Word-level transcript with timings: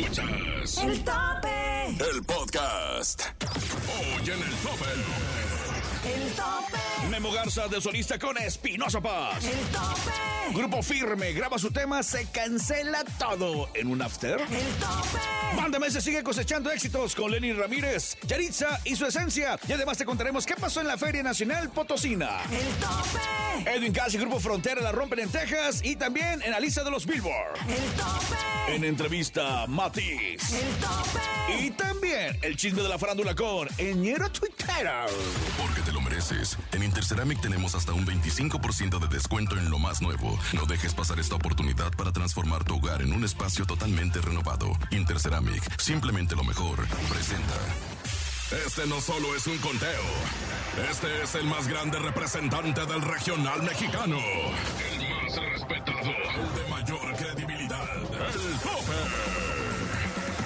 Escuchas 0.00 0.78
El 0.82 1.04
tope. 1.04 1.88
el 1.88 2.22
podcast. 2.24 3.22
Hoy 3.42 4.30
en 4.30 4.42
el 4.42 4.54
tope. 4.56 5.65
El 6.06 6.30
tope. 6.32 7.08
Memo 7.10 7.32
Garza 7.32 7.66
de 7.68 7.80
solista 7.80 8.18
con 8.18 8.36
Espinosa 8.38 9.00
Paz. 9.00 9.44
El 9.44 9.58
tope. 9.68 10.12
Grupo 10.54 10.82
Firme 10.82 11.32
graba 11.32 11.58
su 11.58 11.70
tema 11.72 12.02
Se 12.04 12.26
cancela 12.26 13.02
todo 13.18 13.68
en 13.74 13.88
un 13.88 14.00
after. 14.00 14.40
El 14.40 14.46
tope. 14.46 15.56
Mándame 15.56 15.90
se 15.90 16.00
sigue 16.00 16.22
cosechando 16.22 16.70
éxitos 16.70 17.14
con 17.14 17.30
Lenny 17.30 17.52
Ramírez, 17.52 18.16
Yaritza 18.26 18.80
y 18.84 18.94
su 18.94 19.06
esencia. 19.06 19.58
Y 19.66 19.72
además 19.72 19.98
te 19.98 20.04
contaremos 20.04 20.46
qué 20.46 20.54
pasó 20.54 20.80
en 20.80 20.86
la 20.86 20.96
Feria 20.96 21.22
Nacional 21.22 21.70
Potosina. 21.70 22.42
El 22.52 22.74
tope. 22.76 23.70
Edwin 23.76 23.92
Cass 23.92 24.14
y 24.14 24.18
Grupo 24.18 24.38
Frontera 24.38 24.80
la 24.80 24.92
rompen 24.92 25.20
en 25.20 25.30
Texas 25.30 25.80
y 25.82 25.96
también 25.96 26.42
en 26.42 26.50
la 26.50 26.60
lista 26.60 26.84
de 26.84 26.90
los 26.90 27.06
Billboard. 27.06 27.56
El 27.68 27.92
tope. 27.96 28.74
En 28.74 28.84
entrevista, 28.84 29.66
Matiz. 29.66 30.52
El 30.52 30.74
tope. 30.76 31.64
Y 31.64 31.70
también 31.70 32.38
el 32.42 32.56
chisme 32.56 32.82
de 32.82 32.88
la 32.88 32.98
farándula 32.98 33.34
con 33.34 33.68
Eñero 33.78 34.30
Twitter. 34.30 34.66
Porque 35.56 35.80
te 35.82 35.92
lo 35.96 36.02
mereces. 36.02 36.58
En 36.72 36.82
Interceramic 36.82 37.40
tenemos 37.40 37.74
hasta 37.74 37.94
un 37.94 38.04
25% 38.06 38.98
de 38.98 39.08
descuento 39.08 39.56
en 39.56 39.70
lo 39.70 39.78
más 39.78 40.02
nuevo. 40.02 40.38
No 40.52 40.66
dejes 40.66 40.92
pasar 40.92 41.18
esta 41.18 41.36
oportunidad 41.36 41.90
para 41.96 42.12
transformar 42.12 42.64
tu 42.64 42.76
hogar 42.76 43.00
en 43.00 43.14
un 43.14 43.24
espacio 43.24 43.64
totalmente 43.64 44.20
renovado. 44.20 44.72
Interceramic, 44.90 45.62
simplemente 45.80 46.36
lo 46.36 46.44
mejor. 46.44 46.86
Presenta. 47.08 47.54
Este 48.66 48.86
no 48.86 49.00
solo 49.00 49.34
es 49.34 49.46
un 49.46 49.56
conteo. 49.58 50.04
Este 50.90 51.22
es 51.22 51.34
el 51.34 51.44
más 51.44 51.66
grande 51.66 51.98
representante 51.98 52.84
del 52.84 53.00
regional 53.00 53.62
mexicano. 53.62 54.18
El 54.18 55.08
más 55.08 55.34
respetado. 55.52 55.98
El 56.00 56.62
de 56.62 56.70
mayor 56.70 57.16
credibilidad. 57.16 57.96
El 57.96 58.58
tope. 58.60 59.55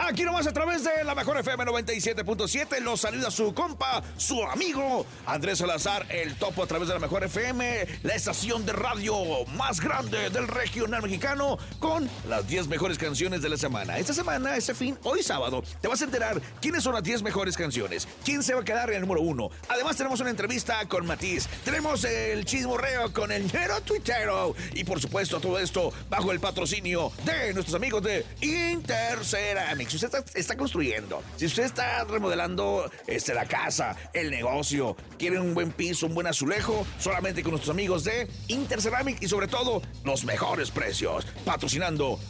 Aquí 0.00 0.22
nomás 0.22 0.46
a 0.46 0.52
través 0.52 0.84
de 0.84 1.02
la 1.04 1.14
mejor 1.16 1.38
FM 1.38 1.64
97.7 1.64 2.80
los 2.80 3.00
saluda 3.00 3.32
su 3.32 3.52
compa, 3.52 4.00
su 4.16 4.42
amigo 4.44 5.04
Andrés 5.26 5.58
Salazar, 5.58 6.06
el 6.08 6.36
topo 6.36 6.62
a 6.62 6.66
través 6.68 6.86
de 6.86 6.94
la 6.94 7.00
mejor 7.00 7.24
FM, 7.24 7.86
la 8.04 8.14
estación 8.14 8.64
de 8.64 8.72
radio 8.72 9.44
más 9.56 9.80
grande 9.80 10.30
del 10.30 10.46
regional 10.46 11.02
mexicano 11.02 11.58
con 11.80 12.08
las 12.28 12.46
10 12.46 12.68
mejores 12.68 12.96
canciones 12.96 13.42
de 13.42 13.48
la 13.48 13.56
semana. 13.56 13.98
Esta 13.98 14.14
semana, 14.14 14.56
este 14.56 14.72
fin, 14.72 14.96
hoy 15.02 15.22
sábado, 15.24 15.64
te 15.80 15.88
vas 15.88 16.00
a 16.00 16.04
enterar 16.04 16.40
quiénes 16.62 16.84
son 16.84 16.94
las 16.94 17.02
10 17.02 17.22
mejores 17.24 17.56
canciones, 17.56 18.06
quién 18.24 18.44
se 18.44 18.54
va 18.54 18.60
a 18.60 18.64
quedar 18.64 18.90
en 18.90 18.96
el 18.96 19.00
número 19.02 19.20
uno. 19.20 19.50
Además 19.68 19.96
tenemos 19.96 20.20
una 20.20 20.30
entrevista 20.30 20.86
con 20.86 21.06
Matiz, 21.06 21.48
tenemos 21.64 22.04
el 22.04 22.44
chismorreo 22.44 23.12
con 23.12 23.32
el 23.32 23.52
ñero 23.52 23.80
tuitero 23.82 24.54
y 24.74 24.84
por 24.84 25.00
supuesto 25.00 25.40
todo 25.40 25.58
esto 25.58 25.92
bajo 26.08 26.30
el 26.30 26.38
patrocinio 26.38 27.10
de 27.24 27.52
nuestros 27.52 27.74
amigos 27.74 28.02
de 28.04 28.24
Interceramic. 28.40 29.87
Si 29.88 29.96
usted 29.96 30.24
está, 30.34 30.56
construyendo, 30.56 31.22
si 31.36 31.46
usted 31.46 31.64
está 31.64 32.04
remodelando 32.04 32.90
este, 33.06 33.32
la 33.32 33.46
casa, 33.46 33.96
el 34.12 34.30
negocio, 34.30 34.96
quiere 35.18 35.40
un 35.40 35.54
buen 35.54 35.72
piso, 35.72 36.06
un 36.06 36.14
buen 36.14 36.26
azulejo, 36.26 36.86
solamente 36.98 37.42
con 37.42 37.52
nuestros 37.52 37.74
amigos 37.74 38.04
de 38.04 38.28
Interceramic 38.48 39.22
y 39.22 39.28
sobre 39.28 39.48
todo 39.48 39.80
los 40.04 40.24
mejores 40.24 40.70
precios. 40.70 41.26
Patrocinando 41.44 42.20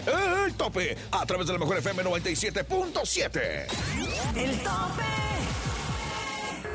el 0.46 0.54
tope 0.54 0.96
a 1.10 1.26
través 1.26 1.46
de 1.48 1.52
la 1.52 1.58
mejor 1.58 1.78
FM 1.78 2.04
97.7. 2.04 3.66
El 4.36 4.58
tope. 4.58 5.37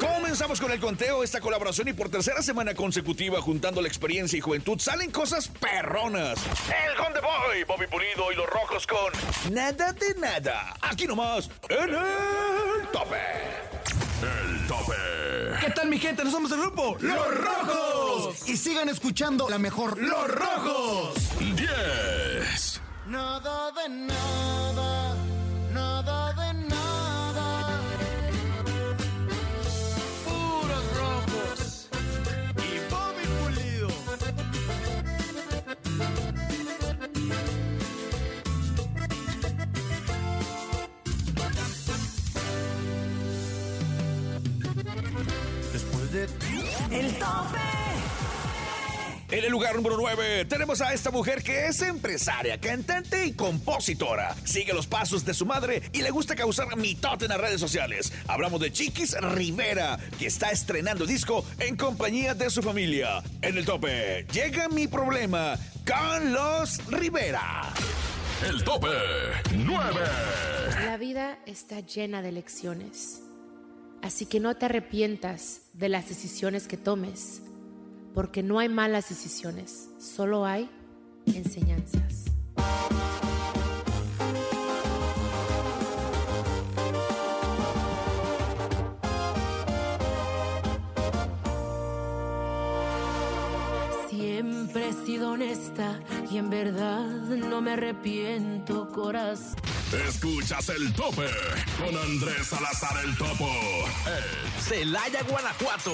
Comenzamos 0.04 0.60
con 0.60 0.72
el 0.72 0.80
conteo, 0.82 1.24
esta 1.24 1.40
colaboración 1.40 1.88
y 1.88 1.94
por 1.94 2.10
tercera 2.10 2.42
semana 2.42 2.74
consecutiva 2.74 3.42
juntando 3.42 3.82
la 3.82 3.88
experiencia 3.88 4.38
y 4.38 4.42
juventud 4.42 4.78
salen 4.80 5.12
cosas 5.12 5.48
perronas. 5.48 6.40
El 6.68 6.98
Conde 6.98 7.22
Boy, 7.22 7.64
Bobby 7.64 7.88
Pulido 7.88 8.32
y 8.32 8.36
los 8.36 8.48
rojos 8.48 8.86
con 8.86 9.54
Nada 9.54 9.94
de 9.94 10.14
Nada. 10.16 10.76
Aquí 10.82 11.08
nomás, 11.08 11.50
en 11.70 11.90
el 11.90 12.88
tope. 12.92 13.22
El 14.22 14.68
tope. 14.68 14.94
¿Qué 15.62 15.72
tal 15.72 15.88
mi 15.88 16.00
gente? 16.00 16.24
Nos 16.24 16.34
somos 16.34 16.52
el 16.52 16.60
grupo 16.60 16.98
Los 17.00 17.38
Rojos. 17.38 18.50
Y 18.50 18.58
sigan 18.58 18.90
escuchando 18.90 19.50
la 19.50 19.58
mejor 19.58 19.98
Los 19.98 20.28
Rojos. 20.28 21.16
10. 21.40 22.82
Nada 23.08 23.72
de 23.72 23.90
nada, 23.90 24.74
nada 24.74 24.93
En 49.34 49.44
el 49.44 49.50
lugar 49.50 49.76
número 49.76 49.98
9 49.98 50.46
tenemos 50.46 50.80
a 50.80 50.94
esta 50.94 51.10
mujer 51.10 51.42
que 51.42 51.66
es 51.66 51.82
empresaria, 51.82 52.62
cantante 52.62 53.26
y 53.26 53.34
compositora. 53.34 54.36
Sigue 54.44 54.76
los 54.76 54.86
pasos 54.86 55.26
de 55.26 55.34
su 55.34 55.48
madre 55.48 55.82
y 55.92 56.04
le 56.04 56.12
gusta 56.12 56.36
causar 56.36 56.78
mitote 56.78 57.26
en 57.26 57.30
las 57.30 57.42
redes 57.42 57.60
sociales. 57.60 58.14
Hablamos 58.28 58.62
de 58.62 58.72
Chiquis 58.72 59.20
Rivera, 59.20 59.98
que 60.20 60.28
está 60.28 60.52
estrenando 60.52 61.08
disco 61.08 61.44
en 61.58 61.76
compañía 61.76 62.36
de 62.36 62.52
su 62.52 62.62
familia. 62.62 63.24
En 63.42 63.58
el 63.58 63.66
tope 63.66 64.28
llega 64.32 64.70
mi 64.70 64.88
problema 64.88 65.58
con 65.84 66.32
los 66.32 66.86
Rivera. 66.92 67.74
El 68.48 68.64
tope. 68.64 68.88
9. 69.52 70.00
La 70.86 70.98
vida 70.98 71.40
está 71.48 71.80
llena 71.80 72.22
de 72.22 72.34
lecciones, 72.34 73.22
así 74.04 74.28
que 74.28 74.40
no 74.40 74.56
te 74.56 74.68
arrepientas 74.68 75.62
de 75.74 75.90
las 75.90 76.08
decisiones 76.08 76.68
que 76.68 76.78
tomes, 76.78 77.42
porque 78.14 78.44
no 78.44 78.60
hay 78.60 78.70
malas 78.70 79.10
decisiones, 79.10 79.90
solo 80.00 80.46
hay 80.46 80.70
enseñanzas. 81.26 82.26
Siempre 94.10 94.90
he 94.90 94.94
sido 95.06 95.32
honesta 95.32 96.00
y 96.30 96.38
en 96.38 96.50
verdad 96.50 97.08
no 97.08 97.62
me 97.62 97.72
arrepiento, 97.72 98.90
corazón. 98.90 99.56
Escuchas 100.08 100.70
el 100.70 100.92
tope 100.94 101.28
con 101.78 101.96
Andrés 101.96 102.48
Salazar 102.48 103.06
el 103.06 103.16
Topo. 103.16 103.48
Celaya, 104.60 105.22
Guanajuato. 105.24 105.94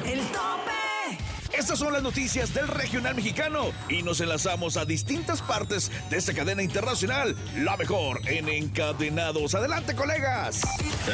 Estas 1.61 1.77
son 1.77 1.93
las 1.93 2.01
noticias 2.01 2.55
del 2.55 2.67
regional 2.67 3.13
mexicano 3.13 3.65
y 3.87 4.01
nos 4.01 4.19
enlazamos 4.19 4.77
a 4.77 4.85
distintas 4.85 5.43
partes 5.43 5.91
de 6.09 6.17
esta 6.17 6.33
cadena 6.33 6.63
internacional, 6.63 7.35
la 7.55 7.77
mejor 7.77 8.19
en 8.27 8.49
encadenados. 8.49 9.53
Adelante, 9.53 9.93
colegas. 9.93 10.63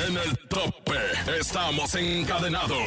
En 0.08 0.16
el 0.16 0.38
tope 0.48 0.96
estamos 1.38 1.94
encadenados. 1.96 2.78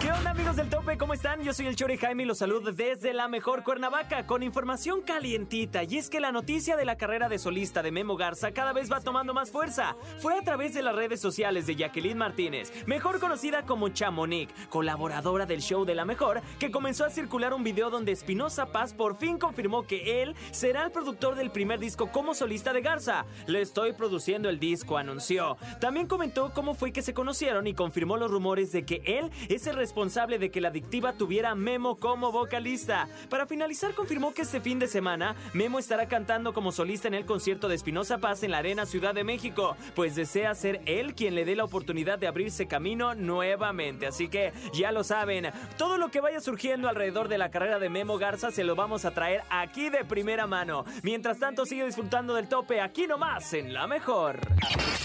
¿Qué 0.00 0.12
onda 0.12 0.30
amigos 0.30 0.54
del 0.54 0.68
tope? 0.68 0.83
¿Cómo 0.98 1.12
están? 1.12 1.42
Yo 1.42 1.52
soy 1.52 1.66
el 1.66 1.74
Chori 1.74 1.96
Jaime 1.96 2.22
y 2.22 2.26
los 2.26 2.38
saludo 2.38 2.70
desde 2.70 3.12
la 3.12 3.26
mejor 3.26 3.64
Cuernavaca 3.64 4.26
con 4.26 4.44
información 4.44 5.02
calientita. 5.02 5.82
Y 5.82 5.98
es 5.98 6.08
que 6.08 6.20
la 6.20 6.30
noticia 6.30 6.76
de 6.76 6.84
la 6.84 6.96
carrera 6.96 7.28
de 7.28 7.38
solista 7.38 7.82
de 7.82 7.90
Memo 7.90 8.16
Garza 8.16 8.52
cada 8.52 8.72
vez 8.72 8.92
va 8.92 9.00
tomando 9.00 9.34
más 9.34 9.50
fuerza. 9.50 9.96
Fue 10.18 10.38
a 10.38 10.42
través 10.42 10.72
de 10.72 10.82
las 10.82 10.94
redes 10.94 11.20
sociales 11.20 11.66
de 11.66 11.74
Jacqueline 11.74 12.16
Martínez, 12.16 12.72
mejor 12.86 13.18
conocida 13.18 13.64
como 13.64 13.88
Chamonix, 13.88 14.52
colaboradora 14.68 15.46
del 15.46 15.62
show 15.62 15.84
de 15.84 15.96
la 15.96 16.04
mejor, 16.04 16.42
que 16.60 16.70
comenzó 16.70 17.04
a 17.04 17.10
circular 17.10 17.54
un 17.54 17.64
video 17.64 17.90
donde 17.90 18.12
Espinosa 18.12 18.66
Paz 18.66 18.94
por 18.94 19.16
fin 19.16 19.38
confirmó 19.38 19.86
que 19.86 20.22
él 20.22 20.36
será 20.52 20.84
el 20.84 20.92
productor 20.92 21.34
del 21.34 21.50
primer 21.50 21.80
disco 21.80 22.12
como 22.12 22.34
solista 22.34 22.72
de 22.72 22.82
Garza. 22.82 23.24
Le 23.46 23.62
estoy 23.62 23.94
produciendo 23.94 24.48
el 24.48 24.60
disco, 24.60 24.96
anunció. 24.96 25.56
También 25.80 26.06
comentó 26.06 26.52
cómo 26.54 26.74
fue 26.74 26.92
que 26.92 27.02
se 27.02 27.14
conocieron 27.14 27.66
y 27.66 27.74
confirmó 27.74 28.16
los 28.16 28.30
rumores 28.30 28.70
de 28.70 28.84
que 28.84 29.02
él 29.04 29.30
es 29.48 29.66
el 29.66 29.74
responsable 29.74 30.38
de 30.38 30.50
que 30.50 30.60
la 30.60 30.70
tuviera 31.16 31.54
Memo 31.54 31.96
como 31.96 32.30
vocalista. 32.32 33.08
Para 33.28 33.46
finalizar, 33.46 33.94
confirmó 33.94 34.32
que 34.32 34.42
este 34.42 34.60
fin 34.60 34.78
de 34.78 34.86
semana 34.86 35.34
Memo 35.52 35.78
estará 35.78 36.06
cantando 36.08 36.54
como 36.54 36.72
solista 36.72 37.08
en 37.08 37.14
el 37.14 37.26
concierto 37.26 37.68
de 37.68 37.74
Espinosa 37.74 38.18
Paz 38.18 38.42
en 38.42 38.52
la 38.52 38.58
Arena 38.58 38.86
Ciudad 38.86 39.14
de 39.14 39.24
México, 39.24 39.76
pues 39.94 40.14
desea 40.14 40.54
ser 40.54 40.80
él 40.86 41.14
quien 41.14 41.34
le 41.34 41.44
dé 41.44 41.56
la 41.56 41.64
oportunidad 41.64 42.18
de 42.18 42.26
abrirse 42.26 42.66
camino 42.66 43.14
nuevamente. 43.14 44.06
Así 44.06 44.28
que 44.28 44.52
ya 44.72 44.92
lo 44.92 45.04
saben, 45.04 45.50
todo 45.76 45.98
lo 45.98 46.10
que 46.10 46.20
vaya 46.20 46.40
surgiendo 46.40 46.88
alrededor 46.88 47.28
de 47.28 47.38
la 47.38 47.50
carrera 47.50 47.78
de 47.78 47.88
Memo 47.88 48.18
Garza 48.18 48.50
se 48.50 48.64
lo 48.64 48.76
vamos 48.76 49.04
a 49.04 49.12
traer 49.12 49.42
aquí 49.50 49.90
de 49.90 50.04
primera 50.04 50.46
mano. 50.46 50.84
Mientras 51.02 51.38
tanto, 51.38 51.66
sigue 51.66 51.84
disfrutando 51.84 52.34
del 52.34 52.48
tope 52.48 52.80
aquí 52.80 53.06
nomás 53.06 53.52
en 53.52 53.72
la 53.72 53.86
mejor. 53.86 54.38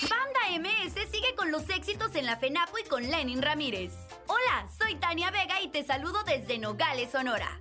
Banda 0.09 0.38
MS 0.49 0.93
sigue 1.11 1.35
con 1.35 1.51
los 1.51 1.69
éxitos 1.69 2.15
en 2.15 2.25
la 2.25 2.35
FENAPO 2.35 2.79
y 2.79 2.87
con 2.87 3.03
Lenin 3.03 3.43
Ramírez. 3.43 3.93
Hola, 4.25 4.67
soy 4.79 4.95
Tania 4.95 5.29
Vega 5.29 5.61
y 5.61 5.67
te 5.67 5.83
saludo 5.83 6.23
desde 6.23 6.57
Nogales, 6.57 7.11
Sonora. 7.11 7.59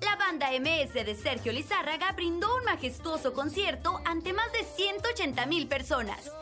La 0.00 0.16
banda 0.16 0.48
MS 0.50 0.94
de 0.94 1.14
Sergio 1.14 1.52
Lizárraga 1.52 2.10
brindó 2.12 2.56
un 2.56 2.64
majestuoso 2.64 3.34
concierto 3.34 4.00
ante 4.06 4.32
más 4.32 4.50
de 4.52 4.64
180 4.64 5.44
mil 5.44 5.68
personas. 5.68 6.32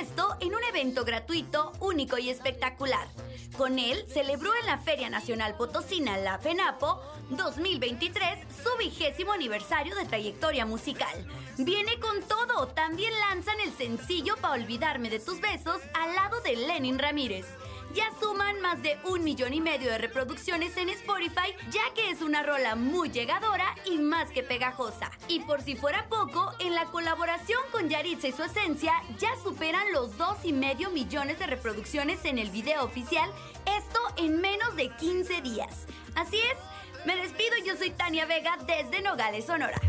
Esto 0.00 0.36
en 0.40 0.52
un 0.52 0.64
evento 0.64 1.04
gratuito, 1.04 1.72
único 1.78 2.18
y 2.18 2.28
espectacular. 2.28 3.06
Con 3.56 3.78
él 3.78 4.04
celebró 4.06 4.50
en 4.60 4.66
la 4.66 4.76
Feria 4.76 5.08
Nacional 5.08 5.56
Potosina, 5.56 6.18
la 6.18 6.38
FENAPO, 6.38 7.00
2023, 7.30 8.38
su 8.62 8.68
vigésimo 8.78 9.32
aniversario 9.32 9.96
de 9.96 10.04
trayectoria 10.04 10.66
musical. 10.66 11.26
Viene 11.56 11.98
con 11.98 12.20
todo, 12.22 12.68
también 12.68 13.12
lanzan 13.18 13.58
el 13.60 13.72
sencillo 13.72 14.36
Pa' 14.42 14.52
olvidarme 14.52 15.08
de 15.08 15.20
tus 15.20 15.40
besos 15.40 15.80
al 15.94 16.14
lado 16.14 16.42
de 16.42 16.54
Lenin 16.54 16.98
Ramírez. 16.98 17.46
Ya 17.96 18.12
suman 18.20 18.60
más 18.60 18.82
de 18.82 18.98
un 19.04 19.24
millón 19.24 19.54
y 19.54 19.62
medio 19.62 19.90
de 19.90 19.96
reproducciones 19.96 20.76
en 20.76 20.90
Spotify, 20.90 21.54
ya 21.70 21.80
que 21.94 22.10
es 22.10 22.20
una 22.20 22.42
rola 22.42 22.76
muy 22.76 23.08
llegadora 23.08 23.74
y 23.86 23.96
más 23.96 24.30
que 24.32 24.42
pegajosa. 24.42 25.10
Y 25.28 25.40
por 25.40 25.62
si 25.62 25.76
fuera 25.76 26.04
poco, 26.10 26.52
en 26.58 26.74
la 26.74 26.84
colaboración 26.84 27.58
con 27.72 27.88
Yaritza 27.88 28.28
y 28.28 28.32
su 28.32 28.42
esencia, 28.42 28.92
ya 29.18 29.30
superan 29.42 29.94
los 29.94 30.18
dos 30.18 30.36
y 30.44 30.52
medio 30.52 30.90
millones 30.90 31.38
de 31.38 31.46
reproducciones 31.46 32.22
en 32.26 32.36
el 32.38 32.50
video 32.50 32.84
oficial, 32.84 33.30
esto 33.78 33.98
en 34.18 34.42
menos 34.42 34.76
de 34.76 34.90
15 34.90 35.40
días. 35.40 35.86
Así 36.16 36.36
es, 36.36 37.06
me 37.06 37.16
despido, 37.16 37.52
yo 37.64 37.76
soy 37.76 37.92
Tania 37.92 38.26
Vega 38.26 38.58
desde 38.66 39.00
Nogales, 39.00 39.46
Sonora. 39.46 39.80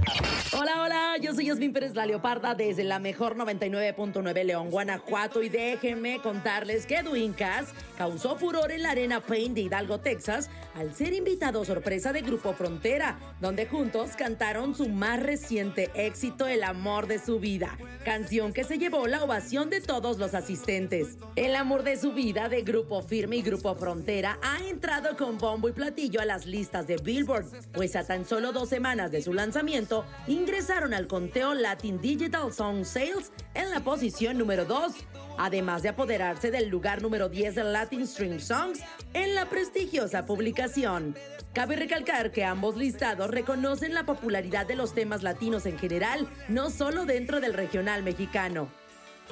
Hola, 0.54 0.81
hola, 0.81 1.18
yo 1.19 1.33
soy 1.33 1.48
Yasmin 1.48 1.74
Pérez 1.74 1.94
La 1.94 2.06
Leoparda 2.06 2.56
desde 2.56 2.83
la 2.83 3.00
mejor 3.00 3.36
99.9 3.36 4.44
León, 4.44 4.69
Guanajuato 4.69 5.44
y 5.44 5.50
déjenme 5.50 6.21
contarles 6.21 6.86
que 6.86 6.95
Cass 7.36 7.74
causó 7.97 8.38
furor 8.38 8.71
en 8.71 8.83
la 8.83 8.91
Arena 8.91 9.19
Pain 9.19 9.53
de 9.53 9.61
Hidalgo, 9.61 9.99
Texas 9.99 10.49
al 10.75 10.94
ser 10.94 11.13
invitado 11.13 11.65
sorpresa 11.65 12.13
de 12.13 12.21
Grupo 12.21 12.53
Frontera, 12.53 13.19
donde 13.41 13.65
juntos 13.65 14.11
cantaron 14.15 14.75
su 14.75 14.88
más 14.88 15.21
reciente 15.21 15.89
éxito 15.95 16.47
El 16.47 16.63
amor 16.63 17.07
de 17.07 17.19
su 17.19 17.39
vida, 17.39 17.77
canción 18.05 18.53
que 18.53 18.63
se 18.63 18.77
llevó 18.77 19.07
la 19.07 19.23
ovación 19.23 19.69
de 19.69 19.81
todos 19.81 20.19
los 20.19 20.33
asistentes. 20.33 21.17
El 21.35 21.55
amor 21.55 21.83
de 21.83 21.97
su 21.97 22.13
vida 22.13 22.47
de 22.47 22.61
Grupo 22.61 23.01
Firme 23.01 23.38
y 23.38 23.41
Grupo 23.41 23.73
Frontera 23.75 24.38
ha 24.44 24.63
entrado 24.67 25.17
con 25.17 25.38
bombo 25.38 25.67
y 25.67 25.73
platillo 25.73 26.21
a 26.21 26.25
las 26.25 26.45
listas 26.45 26.85
de 26.85 26.97
Billboard, 26.97 27.45
pues 27.73 27.95
a 27.95 28.05
tan 28.05 28.25
solo 28.25 28.51
dos 28.51 28.69
semanas 28.69 29.11
de 29.11 29.21
su 29.21 29.33
lanzamiento 29.33 30.05
ingresaron 30.27 30.94
al 30.94 31.07
conteo 31.07 31.53
Latin 31.53 31.99
Digital 31.99 32.53
Song 32.53 32.85
Sales 32.85 33.31
en 33.53 33.71
la 33.71 33.79
posición 33.79 34.38
número 34.38 34.65
2, 34.65 34.94
además 35.38 35.84
de 35.84 35.89
apoderarse 35.89 36.51
del 36.51 36.69
lugar 36.69 37.01
número 37.01 37.30
10 37.30 37.56
del 37.56 37.74
Latin 37.74 38.07
Stream 38.07 38.39
Songs 38.39 38.80
en 39.13 39.36
la 39.36 39.48
prestigiosa 39.50 40.25
publicación. 40.25 41.16
Cabe 41.54 41.75
recalcar 41.75 42.31
que 42.31 42.44
ambos 42.44 42.75
listados 42.75 43.31
reconocen 43.31 43.94
la 43.94 44.06
popularidad 44.06 44.68
de 44.68 44.75
los 44.75 44.94
temas 44.94 45.24
latinos 45.24 45.66
en 45.66 45.80
general, 45.80 46.28
no 46.50 46.69
solo 46.69 47.06
dentro 47.06 47.39
del 47.39 47.54
regional 47.54 48.04
mexicano. 48.04 48.69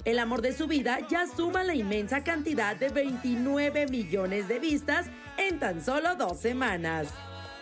El 0.03 0.19
amor 0.19 0.41
de 0.41 0.53
su 0.53 0.67
vida 0.67 0.99
ya 1.09 1.25
suma 1.27 1.63
la 1.63 1.75
inmensa 1.75 2.23
cantidad 2.23 2.75
de 2.75 2.89
29 2.89 3.87
millones 3.87 4.47
de 4.47 4.59
vistas 4.59 5.07
en 5.37 5.59
tan 5.59 5.83
solo 5.83 6.15
dos 6.15 6.39
semanas. 6.39 7.07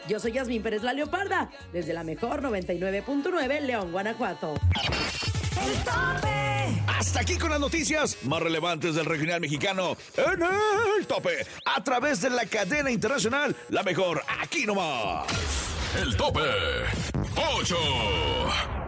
Yo 0.07 0.19
soy 0.19 0.33
Yasmín 0.33 0.63
Pérez 0.63 0.83
La 0.83 0.93
Leoparda, 0.93 1.49
desde 1.71 1.93
la 1.93 2.03
mejor 2.03 2.41
99.9 2.41 3.61
León, 3.61 3.91
Guanajuato. 3.91 4.55
El 5.61 5.73
tope. 5.83 6.83
Hasta 6.87 7.19
aquí 7.19 7.37
con 7.37 7.49
las 7.49 7.59
noticias 7.59 8.17
más 8.23 8.41
relevantes 8.41 8.95
del 8.95 9.05
regional 9.05 9.41
mexicano 9.41 9.97
en 10.15 10.41
el 10.97 11.05
tope, 11.07 11.45
a 11.65 11.83
través 11.83 12.21
de 12.21 12.29
la 12.29 12.45
cadena 12.45 12.89
internacional, 12.91 13.55
la 13.69 13.83
mejor, 13.83 14.23
aquí 14.41 14.65
nomás. 14.65 15.25
El 16.01 16.15
tope 16.15 16.41
8. 17.35 18.82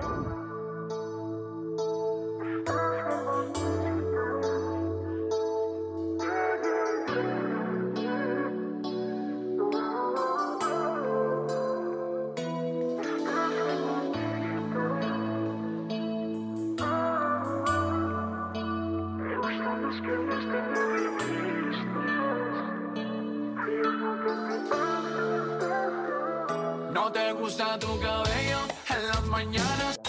Gusta 27.45 27.77
tu 27.77 27.99
cabello 27.99 28.57
en 28.89 29.07
las 29.07 29.23
mañanas. 29.25 29.99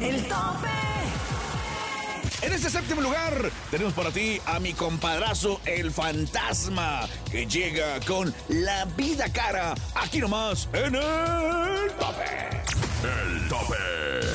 El 0.00 0.24
tope. 0.24 0.68
En 2.42 2.52
este 2.52 2.68
séptimo 2.68 3.00
lugar 3.00 3.48
tenemos 3.70 3.94
para 3.94 4.10
ti 4.10 4.40
a 4.44 4.58
mi 4.58 4.72
compadrazo 4.72 5.60
el 5.66 5.92
fantasma 5.92 7.08
que 7.30 7.46
llega 7.46 8.00
con 8.00 8.34
la 8.48 8.86
vida 8.96 9.32
cara 9.32 9.74
aquí 9.94 10.18
nomás 10.18 10.68
en 10.72 10.96
el 10.96 11.92
tope. 11.92 12.50
El 13.04 13.48
tope. 13.48 13.76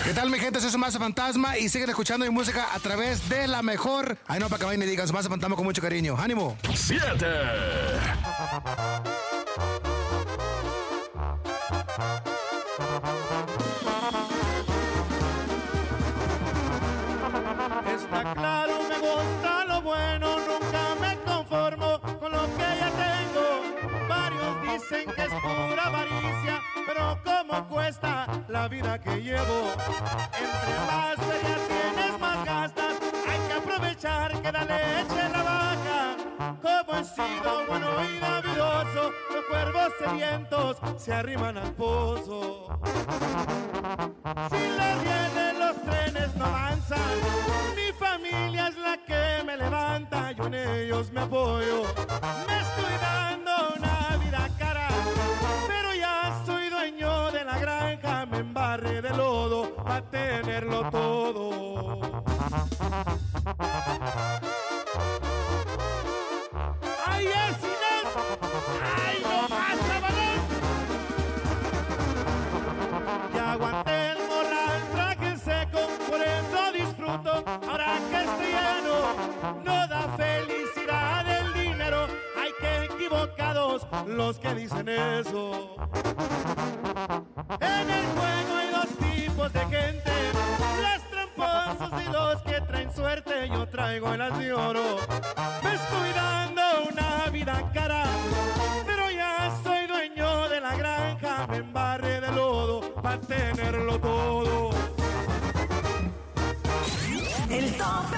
¿Qué 0.06 0.14
tal, 0.14 0.30
mi 0.30 0.40
gente? 0.40 0.62
Soy 0.62 0.72
su 0.72 0.78
Maza 0.78 0.98
Fantasma 0.98 1.58
y 1.58 1.68
siguen 1.68 1.90
escuchando 1.90 2.26
mi 2.26 2.32
música 2.32 2.74
a 2.74 2.80
través 2.80 3.28
de 3.28 3.50
la 3.50 3.62
mejor. 3.62 4.18
Ay, 4.28 4.40
no, 4.40 4.48
para 4.48 4.60
que 4.60 4.66
vayan 4.66 4.84
y 4.84 4.86
digan 4.86 5.10
su 5.10 5.14
Maza 5.14 5.28
Fantasma 5.28 5.58
con 5.58 5.66
mucho 5.66 5.82
cariño. 5.82 6.16
¡Ánimo! 6.18 6.56
7. 6.74 7.26
La 28.60 28.68
vida 28.68 29.00
que 29.00 29.16
llevo. 29.22 29.72
Entre 30.44 30.76
más 30.90 31.16
ya 31.18 31.58
tienes, 31.72 32.20
más 32.20 32.46
gastas. 32.46 32.96
Hay 33.30 33.40
que 33.48 33.54
aprovechar 33.54 34.42
que 34.42 34.52
la 34.52 34.64
leche 34.66 35.30
la 35.32 35.44
vaca. 35.44 36.00
Como 36.62 37.00
he 37.00 37.04
sido 37.06 37.52
bueno 37.70 37.88
y 38.04 38.20
navidoso, 38.20 39.12
los 39.34 39.46
cuervos 39.50 39.92
sedientos 40.00 40.78
se 40.98 41.14
arriman 41.14 41.58
al 41.58 41.72
pozo. 41.74 42.68
Si 44.52 44.64
les 44.80 44.96
vienen 45.08 45.60
los 45.60 45.76
trenes 45.86 46.36
no 46.36 46.46
avanzan, 46.46 47.16
mi 47.78 47.94
familia 47.94 48.68
es 48.68 48.78
la 48.78 48.98
que 49.08 49.44
me 49.46 49.56
levanta, 49.56 50.34
yo 50.34 50.48
en 50.48 50.56
ellos 50.56 51.12
me 51.14 51.22
apoyo. 51.22 51.84
perderlo 60.60 60.90
todo. 60.90 62.00
¡Ay, 67.06 67.28
es 67.28 67.58
Inés! 67.64 68.08
¡Ay, 69.06 69.18
no 69.24 69.40
más, 69.48 69.78
cabrón! 69.88 70.40
Ya 73.34 73.52
aguanté 73.54 74.12
el 74.12 74.18
morral, 74.28 74.82
traje 74.92 75.38
seco, 75.38 75.80
por 76.10 76.22
eso 76.22 76.72
disfruto. 76.74 77.32
Ahora 77.70 77.98
que 78.10 78.18
estoy 78.24 78.52
lleno, 78.52 78.98
no 79.64 79.88
da 79.88 80.02
felicidad 80.18 81.26
el 81.40 81.54
dinero. 81.54 82.08
Hay 82.38 82.52
que 82.60 82.72
equivocados 82.94 83.88
los 84.08 84.40
que 84.40 84.54
dicen 84.56 84.90
eso. 84.90 85.76
En 87.62 87.90
el 87.90 88.06
juego 88.08 88.56
hay 88.58 88.70
dos 88.72 88.90
tipos 88.98 89.54
de 89.54 89.60
gente 89.68 90.09
El 94.00 94.40
de 94.40 94.54
oro, 94.54 94.98
me 95.62 95.76
estoy 95.76 96.14
dando 96.16 96.62
una 96.90 97.30
vida 97.32 97.70
cara, 97.74 98.06
pero 98.86 99.12
ya 99.12 99.54
soy 99.62 99.88
dueño 99.88 100.48
de 100.48 100.62
la 100.62 100.78
granja, 100.78 101.46
me 101.48 101.58
embarré 101.58 102.22
de 102.22 102.32
lodo 102.32 102.94
para 103.02 103.20
tenerlo 103.20 104.00
todo. 104.00 104.70
El 107.50 107.72
tope. 107.74 108.18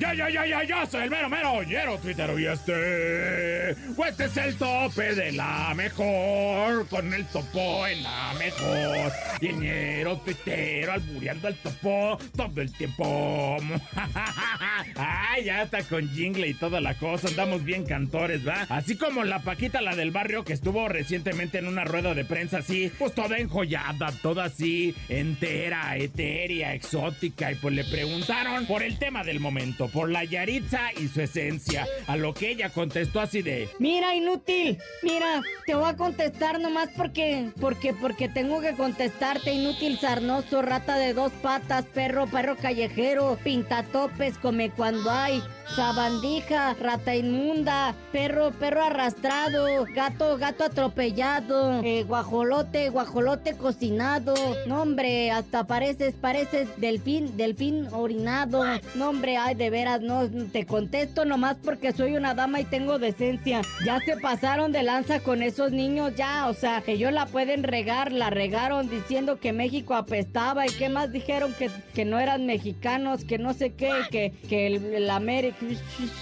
Ya, 0.00 0.14
ya, 0.14 0.30
ya, 0.30 0.46
ya, 0.46 0.64
ya, 0.64 0.86
soy 0.86 1.04
el 1.04 1.10
mero, 1.10 1.28
mero, 1.28 1.62
lleno 1.62 1.96
Twitter 1.98 2.34
y 2.40 2.46
este. 2.46 3.76
Pues 3.96 4.10
este 4.10 4.24
es 4.26 4.36
el 4.36 4.56
tope 4.56 5.14
de 5.14 5.32
la 5.32 5.72
mejor, 5.74 6.86
con 6.88 7.14
el 7.14 7.24
topo 7.26 7.86
en 7.86 8.02
la 8.02 8.34
mejor. 8.38 9.10
Dinero, 9.40 10.18
tuitero, 10.18 10.92
albureando 10.92 11.48
al 11.48 11.54
topo 11.54 12.18
todo 12.36 12.60
el 12.60 12.70
tiempo. 12.72 13.56
Ay, 14.96 15.44
ya 15.44 15.62
está 15.62 15.82
con 15.82 16.10
jingle 16.10 16.46
y 16.46 16.54
toda 16.54 16.82
la 16.82 16.94
cosa, 16.94 17.28
andamos 17.28 17.64
bien 17.64 17.86
cantores, 17.86 18.46
¿va? 18.46 18.66
Así 18.68 18.96
como 18.96 19.24
la 19.24 19.40
Paquita, 19.40 19.80
la 19.80 19.96
del 19.96 20.10
barrio, 20.10 20.44
que 20.44 20.52
estuvo 20.52 20.88
recientemente 20.88 21.58
en 21.58 21.66
una 21.66 21.84
rueda 21.84 22.12
de 22.12 22.26
prensa 22.26 22.58
así, 22.58 22.92
pues 22.98 23.14
toda 23.14 23.38
enjollada, 23.38 24.12
toda 24.20 24.44
así, 24.44 24.94
entera, 25.08 25.96
etérea, 25.96 26.74
exótica, 26.74 27.52
y 27.52 27.54
pues 27.54 27.74
le 27.74 27.84
preguntaron 27.84 28.66
por 28.66 28.82
el 28.82 28.98
tema 28.98 29.24
del 29.24 29.40
momento 29.40 29.88
por 29.88 30.10
la 30.10 30.24
Yaritza 30.24 30.92
y 30.92 31.08
su 31.08 31.22
esencia. 31.22 31.86
A 32.06 32.16
lo 32.16 32.34
que 32.34 32.50
ella 32.50 32.68
contestó 32.68 33.20
así 33.20 33.40
de... 33.40 33.68
Mira, 33.86 34.16
inútil, 34.16 34.78
mira, 35.00 35.42
te 35.64 35.76
voy 35.76 35.88
a 35.88 35.96
contestar 35.96 36.58
nomás 36.58 36.88
porque, 36.96 37.52
porque, 37.60 37.94
porque 37.94 38.28
tengo 38.28 38.60
que 38.60 38.74
contestarte, 38.74 39.52
inútil 39.52 39.96
sarnoso, 40.00 40.60
rata 40.60 40.96
de 40.96 41.14
dos 41.14 41.30
patas, 41.34 41.84
perro, 41.84 42.26
perro 42.26 42.56
callejero, 42.56 43.38
pintatopes, 43.44 44.38
come 44.38 44.70
cuando 44.70 45.08
hay, 45.08 45.40
sabandija, 45.74 46.74
rata 46.74 47.14
inmunda, 47.14 47.94
perro, 48.12 48.50
perro 48.52 48.84
arrastrado, 48.84 49.66
gato, 49.94 50.36
gato 50.38 50.64
atropellado, 50.64 51.82
eh, 51.82 52.04
guajolote, 52.04 52.90
guajolote 52.90 53.56
cocinado, 53.56 54.34
no 54.66 54.82
hombre, 54.82 55.30
hasta 55.30 55.66
pareces, 55.66 56.14
pareces 56.14 56.68
delfín, 56.76 57.36
delfín 57.36 57.88
orinado, 57.92 58.62
no 58.94 59.10
hombre, 59.10 59.36
ay, 59.36 59.54
de 59.54 59.70
veras, 59.70 60.00
no, 60.00 60.28
te 60.52 60.66
contesto 60.66 61.24
nomás 61.24 61.56
porque 61.62 61.92
soy 61.92 62.16
una 62.16 62.34
dama 62.34 62.60
y 62.60 62.64
tengo 62.64 62.98
decencia, 62.98 63.62
ya 63.84 63.98
se 64.00 64.16
pasaron 64.16 64.72
de 64.72 64.82
lanza 64.82 65.20
con 65.20 65.42
esos 65.42 65.72
niños, 65.72 66.14
ya, 66.16 66.48
o 66.48 66.54
sea, 66.54 66.82
ellos 66.86 67.12
la 67.12 67.26
pueden 67.26 67.62
regar, 67.62 68.12
la 68.12 68.30
regaron 68.30 68.88
diciendo 68.88 69.40
que 69.40 69.52
México 69.52 69.94
apestaba 69.94 70.66
y 70.66 70.70
qué 70.70 70.88
más 70.88 71.12
dijeron 71.12 71.52
que, 71.58 71.70
que 71.94 72.04
no 72.04 72.18
eran 72.18 72.46
mexicanos, 72.46 73.24
que 73.24 73.38
no 73.38 73.52
sé 73.52 73.72
qué, 73.74 73.92
que, 74.10 74.32
que 74.48 74.66
el, 74.66 74.94
el 74.94 75.10
América, 75.10 75.55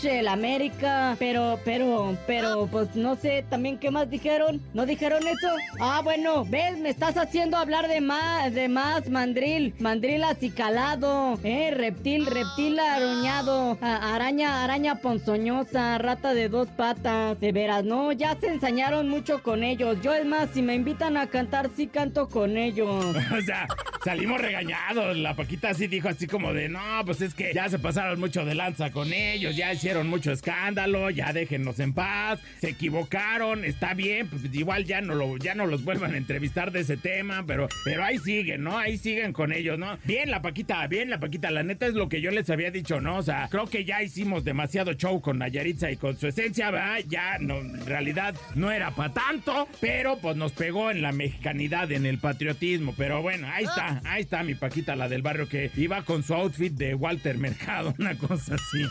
el 0.05 0.29
América, 0.29 1.17
pero, 1.19 1.59
pero, 1.65 2.17
pero, 2.27 2.69
pues 2.71 2.95
no 2.95 3.17
sé, 3.17 3.45
también 3.49 3.79
qué 3.79 3.91
más 3.91 4.09
dijeron, 4.11 4.63
¿no 4.75 4.87
dijeron 4.87 5.27
eso? 5.27 5.55
Ah, 5.81 6.01
bueno, 6.05 6.45
ves, 6.45 6.79
me 6.79 6.91
estás 6.91 7.17
haciendo 7.17 7.57
hablar 7.57 7.89
de 7.89 8.01
más, 8.01 8.53
de 8.55 8.69
más, 8.69 9.09
mandril, 9.09 9.75
mandril 9.79 10.25
acicalado, 10.25 11.39
eh, 11.43 11.73
reptil, 11.73 12.27
reptil 12.27 12.79
aruñado, 12.79 13.79
araña, 13.81 14.63
araña 14.63 14.97
ponzoñosa, 14.97 15.99
rata 15.99 16.35
de 16.35 16.49
dos 16.49 16.69
patas, 16.69 17.39
de 17.41 17.53
veras, 17.53 17.85
no, 17.85 18.13
ya 18.13 18.37
se 18.39 18.49
ensañaron 18.49 19.09
mucho 19.09 19.43
con 19.43 19.65
ellos, 19.65 19.99
yo 20.03 20.13
es 20.13 20.27
más, 20.27 20.51
si 20.51 20.63
me 20.63 20.75
invitan 20.75 21.17
a 21.17 21.27
cantar, 21.27 21.71
sí 21.77 21.87
canto 21.87 22.29
con 22.29 22.57
ellos. 22.57 23.05
O 23.35 23.41
sea, 23.41 23.67
salimos 24.05 24.41
regañados. 24.41 25.17
La 25.17 25.35
Paquita 25.35 25.71
así 25.71 25.87
dijo 25.87 26.09
así 26.09 26.27
como 26.27 26.53
de, 26.53 26.69
no, 26.69 26.81
pues 27.05 27.21
es 27.23 27.35
que 27.35 27.53
ya 27.55 27.69
se 27.69 27.79
pasaron 27.79 28.21
mucho 28.21 28.45
de 28.45 28.55
lanza 28.55 28.91
con 28.91 29.13
ellos, 29.33 29.57
ya 29.57 29.73
hicieron 29.73 30.09
mucho 30.09 30.33
escándalo, 30.33 31.11
ya 31.11 31.33
déjennos 31.33 31.81
en 31.81 31.93
paz, 31.93 32.41
se 32.61 32.71
equivocaron, 32.71 33.65
está 33.65 33.95
bien, 33.95 34.29
pues 34.29 34.43
igual 34.53 34.85
ya 34.85 35.01
no, 35.01 35.15
lo, 35.15 35.37
ya 35.37 35.55
no 35.55 35.67
los 35.67 35.85
vuelvan 35.85 36.15
a 36.15 36.17
entrevistar 36.17 36.73
de 36.73 36.81
ese 36.81 36.97
tema, 36.97 37.45
pero, 37.47 37.69
pero 37.85 38.05
ahí 38.05 38.19
siguen, 38.19 38.63
¿no? 38.65 38.79
Ahí 38.79 38.99
siguen 38.99 39.33
con 39.33 39.53
ellos, 39.53 39.79
¿no? 39.79 39.99
Bien 40.05 40.31
la 40.31 40.43
Paquita, 40.43 40.87
bien 40.87 41.11
la 41.11 41.21
Paquita, 41.21 41.51
la 41.51 41.63
neta 41.63 41.87
es 41.87 41.95
lo 41.95 42.09
que 42.09 42.21
yo 42.21 42.31
les 42.31 42.51
había 42.51 42.71
dicho, 42.71 43.01
¿no? 43.01 43.19
O 43.19 43.23
sea, 43.23 43.49
creo 43.51 43.67
que 43.67 43.85
ya 43.85 44.03
hicimos 44.03 44.45
demasiado 44.45 44.93
show 44.95 45.21
con 45.21 45.39
Nayaritza 45.39 45.91
y 45.91 45.97
con 45.97 46.17
su 46.17 46.27
esencia, 46.27 46.71
¿verdad? 46.71 46.99
Ya 47.09 47.39
no, 47.39 47.59
en 47.59 47.87
realidad 47.87 48.35
no 48.55 48.71
era 48.71 48.91
para 48.91 49.13
tanto, 49.13 49.69
pero 49.81 50.19
pues 50.19 50.37
nos 50.37 50.53
pegó 50.53 50.91
en 50.91 51.03
la 51.03 51.13
mexicanidad, 51.13 51.91
en 51.93 52.07
el 52.07 52.19
patriotismo, 52.19 52.95
pero 52.97 53.23
bueno, 53.23 53.49
ahí 53.49 53.65
está, 53.65 54.01
ahí 54.05 54.23
está 54.23 54.43
mi 54.43 54.55
Paquita, 54.55 54.97
la 54.97 55.09
del 55.09 55.23
barrio 55.23 55.49
que 55.49 55.71
iba 55.77 56.03
con 56.03 56.23
su 56.23 56.35
outfit 56.35 56.73
de 56.73 56.95
Walter 56.95 57.39
Mercado, 57.39 57.95
una 57.99 58.17
cosa 58.17 58.55
así. 58.55 58.85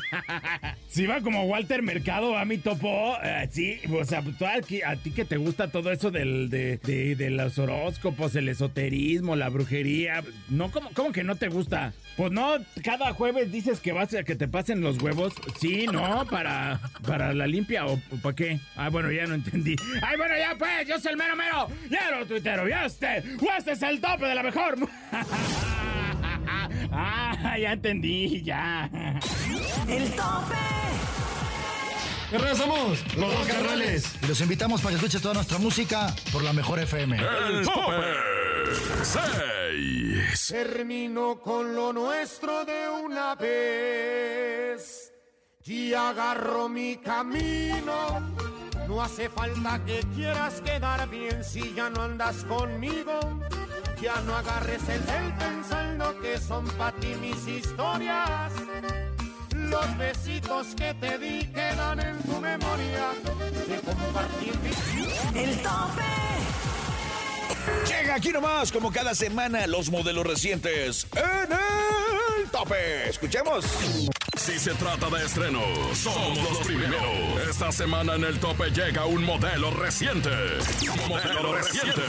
Si 0.87 1.05
va 1.05 1.21
como 1.21 1.43
Walter 1.45 1.81
Mercado, 1.81 2.37
a 2.37 2.45
mi 2.45 2.57
topo, 2.57 3.15
eh, 3.23 3.47
sí, 3.51 3.79
o 3.91 4.03
sea, 4.05 4.21
tú 4.21 4.45
aquí- 4.45 4.81
a 4.81 4.95
ti 4.95 5.11
que 5.11 5.25
te 5.25 5.37
gusta 5.37 5.67
todo 5.69 5.91
eso 5.91 6.11
del, 6.11 6.49
de, 6.49 6.77
de- 6.77 7.15
de 7.15 7.29
los 7.29 7.57
horóscopos, 7.59 8.35
el 8.35 8.49
esoterismo, 8.49 9.35
la 9.35 9.49
brujería, 9.49 10.23
no, 10.49 10.71
¿cómo, 10.71 10.89
cómo 10.93 11.11
que 11.11 11.23
no 11.23 11.35
te 11.35 11.47
gusta? 11.47 11.93
Pues 12.17 12.31
no, 12.31 12.57
cada 12.83 13.13
jueves 13.13 13.51
dices 13.51 13.79
que 13.79 13.91
vas 13.91 14.13
a 14.13 14.23
que 14.23 14.35
te 14.35 14.47
pasen 14.47 14.81
los 14.81 15.01
huevos. 15.01 15.33
Sí, 15.59 15.87
¿no? 15.91 16.25
Para, 16.27 16.79
para 17.07 17.33
la 17.33 17.47
limpia 17.47 17.85
o, 17.87 17.99
para 18.21 18.35
qué. 18.35 18.59
Ah, 18.75 18.89
bueno, 18.89 19.11
ya 19.11 19.25
no 19.25 19.33
entendí. 19.33 19.75
Ay, 20.01 20.17
bueno, 20.17 20.35
ya 20.37 20.55
pues, 20.57 20.87
yo 20.87 20.99
soy 20.99 21.13
el 21.13 21.17
mero 21.17 21.35
mero. 21.35 21.67
Ya 21.89 22.11
no 22.11 22.25
tuitero, 22.27 22.67
ya 22.67 22.85
este. 22.85 23.23
Este 23.57 23.71
es 23.71 23.81
el 23.81 23.99
tope 23.99 24.25
de 24.25 24.35
la 24.35 24.43
mejor. 24.43 24.77
ah, 26.93 27.57
ya 27.57 27.73
entendí, 27.73 28.41
ya. 28.43 28.89
El 29.87 30.09
tope. 30.11 30.73
Regresamos, 32.31 33.15
los 33.15 33.31
dos 33.31 33.47
carnales. 33.47 34.15
Y 34.23 34.27
los 34.27 34.41
invitamos 34.41 34.81
para 34.81 34.91
que 34.91 34.95
escuches 34.95 35.21
toda 35.21 35.35
nuestra 35.35 35.59
música 35.59 36.13
por 36.31 36.43
la 36.43 36.51
mejor 36.51 36.79
FM. 36.79 37.17
El 37.17 37.63
tope 37.63 38.03
6. 39.03 40.47
Termino 40.47 41.39
con 41.39 41.75
lo 41.75 41.93
nuestro 41.93 42.65
de 42.65 42.89
una 42.89 43.35
vez 43.35 45.13
y 45.65 45.93
agarro 45.93 46.67
mi 46.69 46.97
camino. 46.97 48.19
No 48.87 49.01
hace 49.01 49.29
falta 49.29 49.83
que 49.85 50.03
quieras 50.15 50.61
quedar 50.61 51.07
bien 51.09 51.43
si 51.43 51.73
ya 51.73 51.89
no 51.89 52.01
andas 52.01 52.43
conmigo. 52.45 53.19
Ya 54.03 54.19
no 54.25 54.35
agarres 54.35 54.81
el 54.89 55.05
del 55.05 55.33
pensando 55.35 56.19
que 56.19 56.37
son 56.37 56.65
para 56.77 56.91
ti 56.97 57.15
mis 57.21 57.47
historias. 57.47 58.51
Los 59.55 59.97
besitos 59.97 60.67
que 60.75 60.93
te 60.95 61.17
di 61.17 61.47
quedan 61.47 62.01
en 62.01 62.21
tu 62.23 62.41
memoria 62.41 63.11
de 63.65 63.79
compartir 63.79 64.59
mi... 64.59 65.39
El 65.39 65.55
tope. 65.61 66.03
Llega 67.87 68.15
aquí 68.15 68.33
nomás, 68.33 68.73
como 68.73 68.91
cada 68.91 69.15
semana, 69.15 69.65
los 69.67 69.89
modelos 69.89 70.27
recientes 70.27 71.07
en 71.15 71.53
el 71.53 72.49
tope. 72.49 73.07
Escuchemos. 73.07 73.63
Si 74.35 74.59
se 74.59 74.73
trata 74.73 75.09
de 75.11 75.25
estrenos, 75.25 75.97
somos 75.97 76.37
los 76.39 76.57
primeros. 76.67 77.47
Esta 77.49 77.71
semana 77.71 78.15
en 78.15 78.25
el 78.25 78.37
tope 78.37 78.69
llega 78.71 79.05
un 79.05 79.23
modelo 79.23 79.71
reciente. 79.71 80.29
Modelo 81.07 81.55
reciente. 81.55 82.01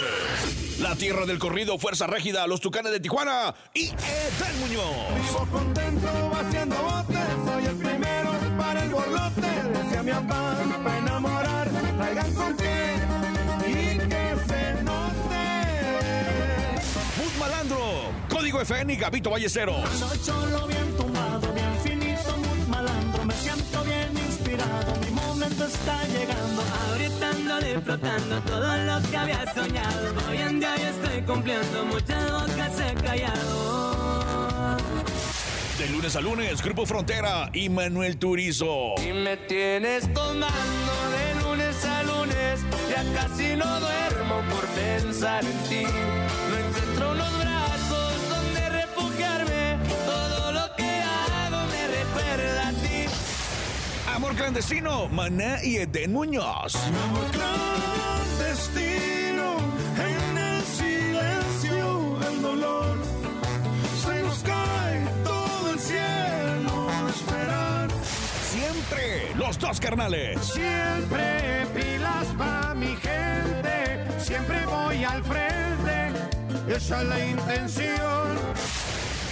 La 0.85 0.95
tierra 0.97 1.25
del 1.25 1.38
corrido, 1.38 1.79
Fuerza 1.79 2.07
Régida, 2.07 2.47
los 2.47 2.61
Tucanes 2.61 2.93
de 2.93 3.00
Tijuana 3.00 3.55
y 3.73 3.87
Edel 3.87 4.57
Muñoz. 4.61 4.85
Vivo 5.17 5.49
contento 5.50 6.09
haciendo 6.35 6.76
botes, 6.76 7.26
soy 7.47 7.64
el 7.64 7.76
primero 7.76 8.31
para 8.59 8.85
el 8.85 8.91
borlote. 8.91 9.41
Decía 9.73 10.03
mi 10.03 10.11
papá, 10.11 10.59
para 10.85 10.99
enamorar, 10.99 11.71
traigan 11.97 12.35
con 12.35 12.57
qué 12.59 12.97
y 13.67 13.97
que 13.97 14.37
se 14.47 14.83
note. 14.83 15.41
Bus 17.17 17.38
Malandro, 17.38 18.12
Código 18.29 18.61
FN 18.61 18.93
y 18.93 18.97
Gabito 18.97 19.31
cholo 20.23 20.67
bien 20.67 20.97
tomado, 20.99 21.50
bien 21.55 21.75
Ahorita 27.75 27.93
ando 27.95 28.37
disfrutando 28.37 28.40
todo 28.43 28.76
lo 28.76 29.11
que 29.11 29.16
había 29.16 29.52
soñado. 29.52 30.14
Hoy 30.31 30.38
en 30.38 30.61
día 30.61 30.76
yo 30.76 30.87
estoy 30.87 31.23
cumpliendo, 31.23 31.85
muchas 31.87 32.33
bocas 32.33 32.81
he 32.81 32.95
callado. 32.95 34.76
De 35.78 35.88
lunes 35.88 36.14
a 36.14 36.21
lunes, 36.21 36.62
Grupo 36.62 36.87
Frontera 36.87 37.50
y 37.52 37.69
Manuel 37.69 38.16
Turizo. 38.16 38.95
Y 39.04 39.12
me 39.12 39.37
tienes 39.37 40.12
tomando 40.14 40.93
de 41.11 41.35
lunes 41.43 41.85
a 41.85 42.02
lunes, 42.04 42.61
ya 42.88 43.04
casi 43.12 43.57
no 43.57 43.81
duermo 43.81 44.43
por 44.50 44.66
pensar 44.69 45.45
en 45.45 45.59
ti. 45.69 45.87
Amor 54.35 54.47
clandestino, 54.47 55.09
Maná 55.11 55.62
y 55.62 55.76
Eden 55.76 56.12
Muñoz. 56.12 56.75
Amor 56.75 57.25
clandestino, 58.41 59.59
en 59.97 60.38
el 60.38 60.61
silencio 60.64 62.19
el 62.29 62.43
dolor. 62.43 62.97
Se 64.05 64.23
nos 64.25 64.38
cae 64.43 65.07
todo 65.23 65.73
el 65.73 65.79
cielo 65.79 66.91
a 66.91 67.11
esperar. 67.11 67.88
Siempre 68.50 69.37
los 69.37 69.57
dos 69.57 69.79
carnales. 69.79 70.41
Siempre 70.41 71.64
pilas 71.73 72.26
pa' 72.37 72.75
mi 72.75 72.97
gente, 72.97 74.05
siempre 74.19 74.67
voy 74.67 75.05
al 75.05 75.23
frente, 75.23 76.12
esa 76.75 77.03
es 77.03 77.09
la 77.09 77.25
intención. 77.25 78.37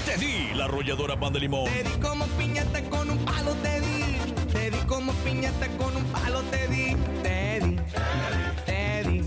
Te 0.07 0.17
di 0.17 0.55
la 0.55 0.67
arrolladora 0.67 1.19
pan 1.19 1.33
de 1.33 1.41
limón. 1.41 1.65
Te 1.65 1.83
di 1.83 1.91
como 2.01 2.25
piñata 2.39 2.81
con 2.85 3.11
un 3.11 3.19
palo, 3.25 3.53
te 3.65 3.81
di. 3.81 4.02
Te 4.63 4.71
di 4.71 4.79
como 4.87 5.13
piñata 5.25 5.67
con 5.77 5.97
un 5.97 6.05
palo, 6.05 6.41
te 6.43 6.69
di. 6.69 6.97
Te 7.25 7.59
di. 7.65 7.77
Te 8.65 9.03
di. 9.09 9.25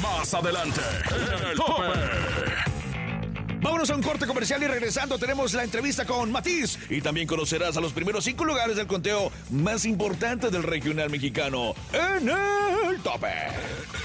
Más 0.00 0.32
adelante, 0.32 0.80
el 1.50 1.56
tope. 1.56 1.82
Vámonos 3.60 3.90
a 3.90 3.96
un 3.96 4.02
corte 4.02 4.28
comercial 4.28 4.62
y 4.62 4.68
regresando 4.68 5.18
tenemos 5.18 5.54
la 5.54 5.64
entrevista 5.64 6.04
con 6.04 6.30
Matiz 6.30 6.78
y 6.88 7.00
también 7.00 7.26
conocerás 7.26 7.76
a 7.76 7.80
los 7.80 7.92
primeros 7.92 8.22
cinco 8.22 8.44
lugares 8.44 8.76
del 8.76 8.86
conteo 8.86 9.32
más 9.50 9.84
importante 9.86 10.50
del 10.50 10.62
regional 10.62 11.10
mexicano 11.10 11.74
en 11.92 12.28
el 12.28 13.00
tope. 13.00 13.32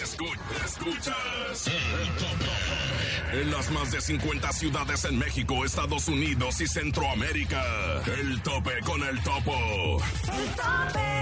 Escucha, 0.02 0.40
escuchas 0.66 1.68
el 1.68 2.08
tope. 2.18 2.69
En 3.32 3.52
las 3.52 3.70
más 3.72 3.92
de 3.92 4.02
50 4.02 4.52
ciudades 4.54 5.06
en 5.06 5.18
México, 5.18 5.64
Estados 5.64 6.08
Unidos 6.08 6.60
y 6.62 6.68
Centroamérica. 6.68 7.64
El 8.20 8.42
tope 8.42 8.80
con 8.84 9.04
el 9.04 9.22
topo. 9.22 10.02
El 10.24 10.50
tope. 10.56 11.20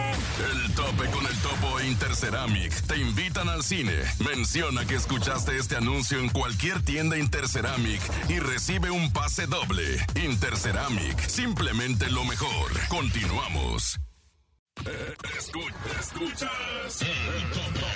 El 0.51 0.73
tope 0.73 1.05
con 1.11 1.25
el 1.25 1.37
topo 1.39 1.79
e 1.79 1.87
Interceramic 1.87 2.71
te 2.87 2.97
invitan 2.97 3.49
al 3.49 3.63
cine. 3.63 3.93
Menciona 4.19 4.85
que 4.85 4.95
escuchaste 4.95 5.57
este 5.57 5.75
anuncio 5.75 6.19
en 6.19 6.29
cualquier 6.29 6.81
tienda 6.83 7.17
Interceramic 7.17 8.01
y 8.29 8.39
recibe 8.39 8.89
un 8.89 9.11
pase 9.11 9.45
doble. 9.47 9.97
Interceramic, 10.23 11.19
simplemente 11.27 12.09
lo 12.09 12.23
mejor. 12.23 12.71
Continuamos. 12.87 13.99
Eh, 14.85 15.13
escu- 15.39 15.73
escuchas 15.99 17.01
el 17.01 17.49
topo. 17.51 17.87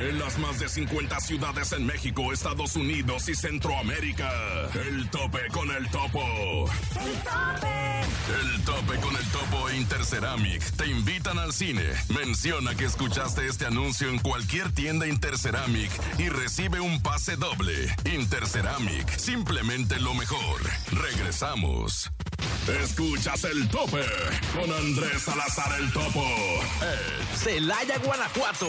En 0.00 0.18
las 0.18 0.38
más 0.38 0.58
de 0.58 0.66
50 0.66 1.20
ciudades 1.20 1.72
en 1.72 1.84
México, 1.84 2.32
Estados 2.32 2.74
Unidos 2.74 3.28
y 3.28 3.34
Centroamérica. 3.34 4.30
El 4.86 5.10
tope 5.10 5.40
con 5.52 5.70
el 5.70 5.86
topo. 5.90 6.22
El 6.98 7.12
tope. 7.22 7.90
El 8.40 8.64
tope 8.64 8.96
con 9.00 9.14
el 9.14 9.26
topo 9.26 9.68
e 9.68 9.76
Interceramic 9.76 10.62
te 10.76 10.86
invitan 10.86 11.38
al 11.38 11.52
cine. 11.52 11.84
Menciona 12.08 12.74
que 12.74 12.86
escuchaste 12.86 13.46
este 13.46 13.66
anuncio 13.66 14.08
en 14.08 14.18
cualquier 14.20 14.72
tienda 14.72 15.06
Interceramic 15.06 15.90
y 16.18 16.30
recibe 16.30 16.80
un 16.80 17.02
pase 17.02 17.36
doble. 17.36 17.94
Interceramic, 18.10 19.06
simplemente 19.18 20.00
lo 20.00 20.14
mejor. 20.14 20.62
Regresamos. 20.92 22.10
Escuchas 22.82 23.44
el 23.44 23.68
tope 23.68 24.04
con 24.54 24.72
Andrés 24.72 25.22
Salazar 25.22 25.78
el 25.78 25.92
topo. 25.92 26.24
Celaya, 27.36 27.98
Guanajuato. 27.98 28.68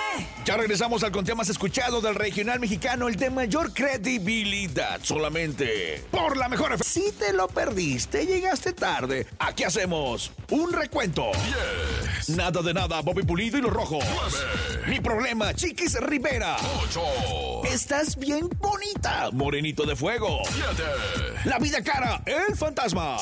Ya 0.43 0.57
regresamos 0.57 1.03
al 1.03 1.11
conteo 1.11 1.35
más 1.35 1.49
escuchado 1.49 2.01
del 2.01 2.15
regional 2.15 2.59
mexicano, 2.59 3.07
el 3.07 3.15
de 3.15 3.29
mayor 3.29 3.73
credibilidad, 3.73 4.99
solamente 5.03 6.03
por 6.09 6.35
la 6.35 6.49
mejor. 6.49 6.83
Si 6.83 7.11
te 7.11 7.31
lo 7.31 7.47
perdiste, 7.47 8.25
llegaste 8.25 8.73
tarde. 8.73 9.27
Aquí 9.37 9.63
hacemos 9.63 10.31
un 10.49 10.73
recuento. 10.73 11.31
Nada 12.29 12.61
de 12.63 12.73
nada, 12.73 13.01
Bobby 13.01 13.21
Pulido 13.21 13.59
y 13.59 13.61
los 13.61 13.71
rojos. 13.71 14.03
Mi 14.87 14.99
problema, 14.99 15.53
Chiquis 15.53 15.99
Rivera. 15.99 16.57
Estás 17.63 18.17
bien 18.17 18.49
bonita, 18.57 19.29
Morenito 19.31 19.83
de 19.85 19.95
Fuego. 19.95 20.41
La 21.45 21.59
vida 21.59 21.83
cara, 21.83 22.23
el 22.25 22.55
fantasma. 22.55 23.17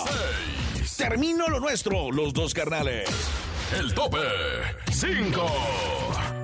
Termino 0.98 1.50
lo 1.50 1.60
nuestro, 1.60 2.12
los 2.12 2.34
dos 2.34 2.54
carnales. 2.54 3.10
El 3.78 3.94
tope 3.94 4.20
5. 4.92 6.39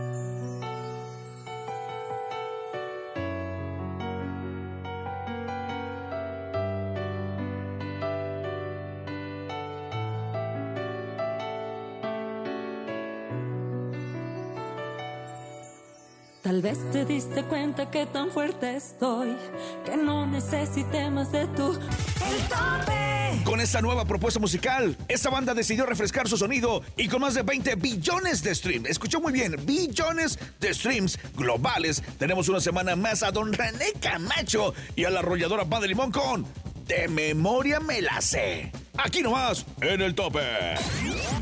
Tal 16.56 16.62
vez 16.62 16.89
te 16.89 17.04
diste 17.04 17.44
cuenta 17.44 17.91
que 17.91 18.06
tan 18.06 18.32
fuerte 18.32 18.78
estoy, 18.78 19.36
que 19.84 19.98
no 19.98 20.26
necesité 20.26 21.10
más 21.10 21.30
de 21.34 21.48
tu 21.48 21.74
El 21.74 22.48
tope. 22.48 23.44
Con 23.44 23.60
esta 23.60 23.82
nueva 23.82 24.06
propuesta 24.06 24.39
musical, 24.39 24.96
esta 25.10 25.30
banda 25.30 25.54
decidió 25.54 25.86
refrescar 25.86 26.30
su 26.30 26.38
sonido 26.38 26.82
y 26.96 27.10
con 27.10 27.20
más 27.20 27.34
de 27.34 27.41
20 27.41 27.76
billones 27.76 28.41
de 28.41 28.56
streams, 28.56 28.89
escuchó 28.89 29.20
muy 29.20 29.34
bien, 29.34 29.58
billones 29.65 30.39
de 30.62 30.74
streams 30.74 31.20
globales, 31.36 32.02
tenemos 32.18 32.48
una 32.48 32.62
semana 32.62 32.96
más 32.96 33.22
a 33.22 33.32
don 33.32 33.52
René 33.52 33.91
Camacho 34.00 34.74
y 34.96 35.04
a 35.04 35.10
la 35.10 35.20
arrolladora 35.20 35.65
Pan 35.65 35.82
de 35.82 35.89
Limón 35.89 36.13
con 36.13 36.46
De 36.88 37.10
Memoria 37.10 37.82
Me 37.82 38.02
La 38.02 38.22
Sé. 38.22 38.72
Aquí 38.96 39.22
nomás, 39.22 39.65
en 39.82 40.02
el 40.02 40.15
tope. 40.15 40.39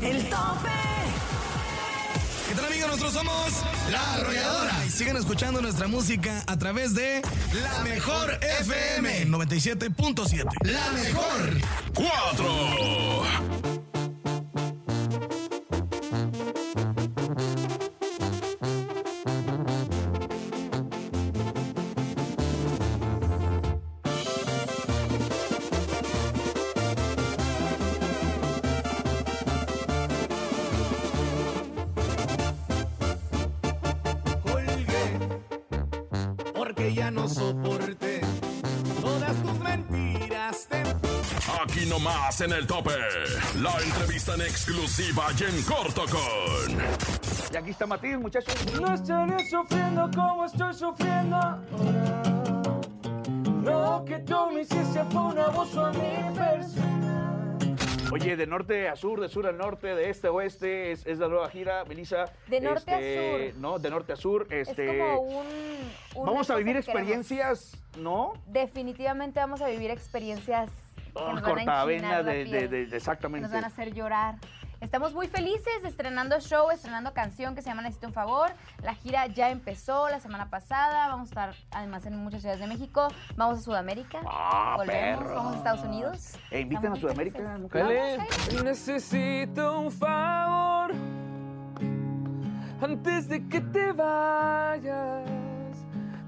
El 0.02 0.24
tope. 0.24 0.93
¿Qué 2.54 2.60
tal 2.60 2.70
amigos? 2.70 2.88
Nosotros 2.88 3.12
somos 3.14 3.64
La 3.90 4.14
Arrolladora. 4.14 4.84
Y 4.86 4.90
sigan 4.90 5.16
escuchando 5.16 5.60
nuestra 5.60 5.88
música 5.88 6.44
a 6.46 6.56
través 6.56 6.94
de 6.94 7.20
La 7.60 7.82
Mejor 7.82 8.38
FM 8.60 9.26
97.7. 9.26 10.44
La 10.62 10.92
Mejor. 10.92 11.60
4. 11.94 13.73
Porque 36.74 36.94
ya 36.94 37.10
no 37.10 37.28
soporté 37.28 38.20
todas 39.00 39.36
tus 39.42 39.58
mentiras. 39.60 40.66
Te 40.68 40.82
Aquí 41.62 41.86
nomás 41.86 42.40
en 42.40 42.52
el 42.52 42.66
tope. 42.66 42.90
La 43.60 43.72
entrevista 43.80 44.34
en 44.34 44.42
exclusiva 44.42 45.26
y 45.38 45.44
en 45.44 45.62
corto 45.62 46.02
con. 46.06 46.78
Y 47.52 47.56
aquí 47.56 47.70
está 47.70 47.86
Matiz, 47.86 48.18
muchachos. 48.18 48.54
No 48.80 48.94
estaré 48.94 49.48
sufriendo 49.48 50.10
como 50.14 50.44
estoy 50.44 50.74
sufriendo 50.74 51.36
ahora. 51.36 52.22
Lo 53.62 54.04
que 54.04 54.18
tú 54.20 54.36
me 54.52 54.62
hiciste 54.62 55.04
fue 55.10 55.22
un 55.22 55.38
abuso 55.38 55.86
a 55.86 55.92
mi 55.92 56.34
persona. 56.34 56.93
Oye, 58.14 58.36
de 58.36 58.46
norte 58.46 58.88
a 58.88 58.94
sur, 58.94 59.20
de 59.20 59.28
sur 59.28 59.44
a 59.46 59.50
norte, 59.52 59.88
de 59.94 60.08
este 60.08 60.28
a 60.28 60.32
oeste, 60.32 60.92
es, 60.92 61.04
es 61.04 61.18
la 61.18 61.26
nueva 61.26 61.48
gira, 61.50 61.84
Melissa. 61.84 62.26
De 62.46 62.60
norte 62.60 62.92
a 62.94 63.00
Este, 63.00 63.50
sur. 63.50 63.60
No, 63.60 63.78
de 63.80 63.90
norte 63.90 64.12
a 64.12 64.16
sur. 64.16 64.46
Este, 64.50 65.00
Es 65.00 65.02
como 65.04 65.20
un... 65.20 65.46
Vamos 66.24 66.48
a 66.48 66.54
vivir 66.56 66.74
que 66.74 66.78
experiencias, 66.80 67.76
¿no? 67.98 68.34
Definitivamente 68.46 69.40
vamos 69.40 69.60
a 69.62 69.68
vivir 69.68 69.90
experiencias 69.90 70.70
Oh, 71.16 71.32
cortavenas 71.44 72.24
de, 72.24 72.44
de- 72.44 72.68
de- 72.68 72.96
exactamente. 72.96 73.42
nos 73.42 73.52
van 73.52 73.64
a 73.64 73.68
hacer 73.68 73.94
llorar. 73.94 74.34
Estamos 74.84 75.14
muy 75.14 75.28
felices 75.28 75.82
estrenando 75.82 76.38
show, 76.40 76.70
estrenando 76.70 77.14
canción 77.14 77.54
que 77.54 77.62
se 77.62 77.70
llama 77.70 77.80
Necesito 77.80 78.06
un 78.06 78.12
favor. 78.12 78.50
La 78.82 78.94
gira 78.94 79.26
ya 79.26 79.48
empezó 79.48 80.10
la 80.10 80.20
semana 80.20 80.50
pasada. 80.50 81.08
Vamos 81.08 81.28
a 81.28 81.30
estar 81.30 81.54
además 81.70 82.04
en 82.04 82.18
muchas 82.18 82.42
ciudades 82.42 82.60
de 82.60 82.66
México. 82.66 83.08
Vamos 83.34 83.60
a 83.60 83.62
Sudamérica. 83.62 84.20
Ah, 84.26 84.74
Volvemos. 84.76 85.24
perro. 85.24 85.34
Vamos 85.36 85.54
a 85.54 85.56
Estados 85.56 85.84
Unidos. 85.84 86.34
E 86.50 86.60
invitan 86.60 86.92
a 86.92 86.96
Sudamérica. 86.96 87.58
Necesito 88.62 89.80
un 89.80 89.90
favor. 89.90 90.92
antes 92.82 93.26
de 93.26 93.48
que 93.48 93.62
te 93.62 93.90
vayas. 93.92 95.26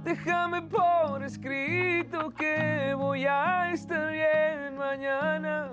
Déjame 0.02 0.62
por 0.62 1.22
escrito 1.22 2.30
que 2.30 2.94
voy 2.96 3.26
a 3.26 3.70
estar 3.72 4.10
bien 4.12 4.78
mañana. 4.78 5.68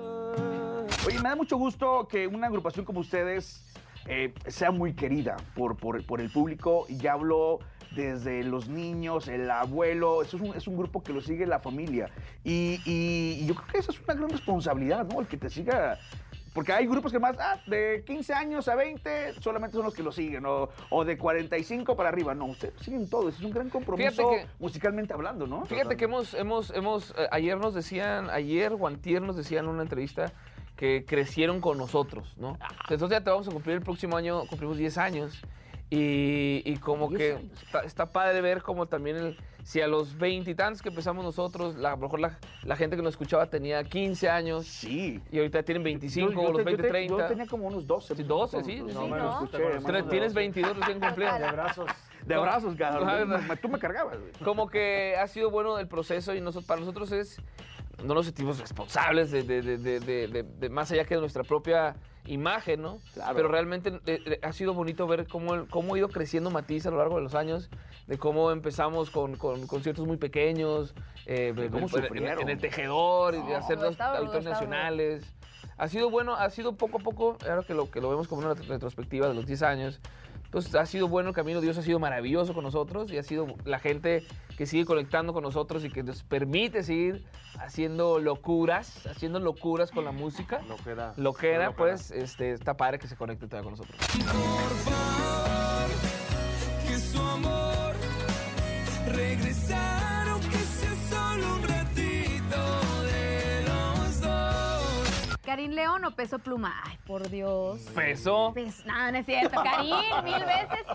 Oye, 1.06 1.18
me 1.22 1.30
da 1.30 1.36
mucho 1.36 1.58
gusto 1.58 2.08
que 2.08 2.28
una 2.28 2.48
agrupación 2.48 2.86
como 2.86 3.02
ustedes 3.02 3.64
eh, 4.08 4.34
sea 4.48 4.72
muy 4.72 4.94
querida 4.94 5.36
por, 5.56 5.76
por- 5.76 6.06
por 6.06 6.22
el 6.22 6.30
público. 6.32 6.86
Y 6.88 6.98
ya 6.98 7.14
hablo 7.14 7.60
desde 7.92 8.44
los 8.44 8.70
niños, 8.70 9.28
el 9.28 9.50
abuelo. 9.52 10.22
Eso 10.22 10.38
es, 10.38 10.44
un, 10.44 10.56
es 10.56 10.68
un 10.68 10.78
grupo 10.78 11.04
que 11.04 11.12
lo 11.14 11.22
sigue 11.22 11.46
la 11.46 11.60
familia. 11.60 12.10
Y, 12.44 12.80
y- 12.86 13.40
y 13.42 13.46
yo 13.46 13.56
creo 13.56 13.68
que 13.68 13.78
esa 13.80 13.92
es 13.92 14.00
una 14.02 14.14
gran 14.14 14.30
responsabilidad, 14.30 15.06
¿no? 15.06 15.20
El 15.20 15.28
que 15.28 15.38
te 15.38 15.50
siga. 15.50 15.98
Porque 16.54 16.72
hay 16.72 16.86
grupos 16.86 17.12
que 17.12 17.18
más, 17.18 17.36
ah, 17.40 17.60
de 17.66 18.04
15 18.06 18.32
años 18.34 18.68
a 18.68 18.76
20 18.76 19.42
solamente 19.42 19.76
son 19.76 19.86
los 19.86 19.94
que 19.96 20.04
lo 20.04 20.12
siguen, 20.12 20.46
o, 20.46 20.70
o 20.92 21.04
de 21.04 21.18
45 21.18 21.96
para 21.96 22.10
arriba. 22.10 22.36
No, 22.36 22.46
ustedes 22.46 22.76
siguen 22.80 23.10
todos. 23.10 23.36
Es 23.36 23.42
un 23.42 23.50
gran 23.52 23.70
compromiso 23.72 24.30
que- 24.30 24.46
musicalmente 24.60 25.14
hablando, 25.14 25.48
¿no? 25.48 25.66
Fíjate 25.66 25.98
que 25.98 26.06
hemos, 26.06 26.34
hemos, 26.36 26.70
hemos, 26.70 27.10
eh, 27.18 27.28
ayer 27.32 27.58
nos 27.58 27.74
decían, 27.74 28.30
ayer 28.30 28.72
o 28.80 28.86
antier 28.88 29.22
nos 29.24 29.36
decían 29.36 29.66
en 29.66 29.72
una 29.72 29.82
entrevista 29.82 30.32
que 30.76 31.06
crecieron 31.06 31.62
con 31.62 31.78
nosotros, 31.78 32.34
¿no? 32.38 32.58
Entonces 32.90 33.10
ya 33.10 33.24
te 33.24 33.30
vamos 33.30 33.48
a 33.48 33.52
cumplir 33.52 33.76
el 33.78 33.82
próximo 33.82 34.18
año, 34.18 34.46
cumplimos 34.48 34.78
10 34.78 34.98
años. 34.98 35.42
Y, 35.90 36.64
y 36.66 36.78
como 36.78 37.08
10 37.10 37.20
que 37.20 37.46
está, 37.64 37.82
está 37.84 38.12
padre 38.12 38.42
ver 38.42 38.64
como 38.64 38.88
también 38.88 39.16
el, 39.16 39.38
si 39.64 39.80
a 39.80 39.88
los 39.88 40.18
veintitantos 40.18 40.82
que 40.82 40.90
empezamos 40.90 41.24
nosotros, 41.24 41.76
la- 41.76 41.90
a 41.90 41.96
lo 41.96 41.98
mejor 42.02 42.20
la, 42.20 42.40
la 42.64 42.76
gente 42.76 42.96
que 42.96 43.04
nos 43.04 43.14
escuchaba 43.14 43.46
tenía 43.48 43.84
15 43.84 44.28
años. 44.28 44.66
Sí. 44.66 45.22
Y 45.32 45.38
ahorita 45.38 45.62
tienen 45.62 45.84
25 45.84 46.32
Yo- 46.32 46.42
yo 46.42 46.48
o 46.50 46.52
los 46.54 46.54
te- 46.54 46.72
yo 46.72 46.78
20, 46.78 46.82
te- 46.84 46.90
30. 46.90 47.18
Yo 47.18 47.28
tenía 47.28 47.46
como 47.46 47.68
unos 47.68 47.86
12. 47.86 48.16
Sí, 48.16 48.24
12, 48.24 48.64
sí. 48.64 48.80
No, 48.80 48.88
sí, 48.90 48.98
me 48.98 49.10
¿no? 49.10 49.18
lo 49.18 49.32
escuché, 49.34 49.58
Pero 49.86 50.06
Tienes 50.08 50.34
12. 50.34 50.40
22 50.40 50.78
recién 50.78 51.00
cumplidos. 51.00 51.38
De 51.40 51.46
abrazos. 51.46 51.86
De 52.26 52.36
Me- 53.06 53.26
me- 53.50 53.58
Tú 53.58 53.70
me 53.70 53.78
cargabas, 53.78 54.18
güey. 54.18 54.32
como 54.44 54.68
que 54.68 55.16
ha 55.22 55.28
sido 55.28 55.52
bueno 55.52 55.78
el 55.78 55.88
proceso 55.88 56.34
y 56.34 56.42
nosotros, 56.42 56.66
para 56.66 56.80
nosotros 56.80 57.12
es, 57.12 57.38
no 58.04 58.14
nos 58.14 58.26
sentimos 58.26 58.60
responsables 58.60 59.32
de, 59.32 59.44
de- 59.44 59.62
de- 59.62 60.44
de- 60.44 60.70
más 60.70 60.92
allá 60.92 61.06
que 61.06 61.16
de 61.16 61.22
nuestra 61.22 61.44
propia 61.44 61.96
imagen, 62.26 62.82
¿no? 62.82 63.00
Claro. 63.14 63.36
Pero 63.36 63.48
realmente 63.50 63.90
eh, 64.06 64.20
eh, 64.26 64.40
ha 64.42 64.54
sido 64.54 64.74
bonito 64.74 65.06
ver 65.08 65.28
cómo, 65.28 65.54
el- 65.56 65.68
cómo 65.68 65.94
ha 65.94 65.98
ido 65.98 66.08
creciendo 66.10 66.50
Matiz 66.50 66.86
a 66.86 66.92
lo 66.92 66.98
largo 66.98 67.18
de 67.18 67.22
los 67.24 67.36
años, 67.36 67.70
de 68.08 68.18
cómo 68.18 68.52
empezamos 68.52 69.10
con, 69.10 69.36
con 69.36 69.68
conciertos 69.68 70.08
muy 70.08 70.18
pequeños, 70.18 70.94
eh, 71.26 71.54
¿Cómo 71.72 71.88
en- 71.98 72.18
en, 72.18 72.40
en 72.40 72.50
el 72.50 72.60
tejedor, 72.60 73.36
y 73.36 73.40
No, 73.40 73.56
hacer 73.56 73.78
dos 73.78 74.00
auditorios 74.00 74.46
nacionales. 74.46 75.26
Ha 75.78 75.88
sido 75.88 76.10
bueno, 76.10 76.36
ha 76.36 76.50
sido 76.50 76.76
poco 76.76 76.98
a 77.00 77.02
poco, 77.02 77.38
ahora 77.50 77.64
que 77.64 77.74
lo, 77.74 77.90
que 77.90 78.00
lo 78.00 78.10
vemos 78.10 78.28
como 78.28 78.42
una 78.42 78.54
retrospectiva 78.54 79.28
de 79.28 79.34
los 79.34 79.46
10 79.46 79.64
años, 79.64 80.00
entonces 80.54 80.76
ha 80.76 80.86
sido 80.86 81.08
bueno 81.08 81.30
el 81.30 81.36
camino, 81.36 81.62
Dios 81.62 81.80
ha 81.80 81.82
sido 81.82 81.98
maravilloso 81.98 82.54
con 82.54 82.64
nosotros 82.64 83.12
y 83.12 83.18
ha 83.18 83.24
sido 83.24 83.48
la 83.66 83.80
gente 83.80 84.24
que 84.56 84.68
sigue 84.68 84.86
conectando 84.86 85.34
con 85.34 85.42
nosotros 85.42 85.84
y 85.84 85.90
que 85.90 86.04
nos 86.04 86.22
permite 86.22 86.84
seguir 86.84 87.26
haciendo 87.58 88.20
locuras, 88.20 89.08
haciendo 89.08 89.40
locuras 89.40 89.90
con 89.90 90.06
la 90.06 90.12
música. 90.12 90.62
Lo 90.70 90.78
que 90.78 90.92
era. 90.92 91.14
Lo 91.18 91.34
que 91.34 91.54
era, 91.54 91.72
pues, 91.76 92.12
este, 92.12 92.52
está 92.52 92.78
padre 92.78 93.00
que 93.00 93.08
se 93.08 93.16
conecte 93.16 93.48
todavía 93.48 93.72
con 93.72 93.80
nosotros. 93.80 93.98
que 96.88 97.00
su 97.00 97.20
amor 97.20 97.96
regresar 99.08 100.23
¿Karim 105.46 105.72
León 105.72 106.06
o 106.06 106.12
Peso 106.12 106.40
Pluma? 106.40 106.74
Ay, 106.86 106.98
por 107.06 107.30
Dios. 107.30 107.82
Peso. 107.94 108.52
Pues, 108.54 108.86
no, 108.86 109.12
no 109.12 109.18
es 109.18 109.26
cierto. 109.26 109.62
Karim, 109.62 109.96
mil 110.24 110.46
veces. 110.46 110.86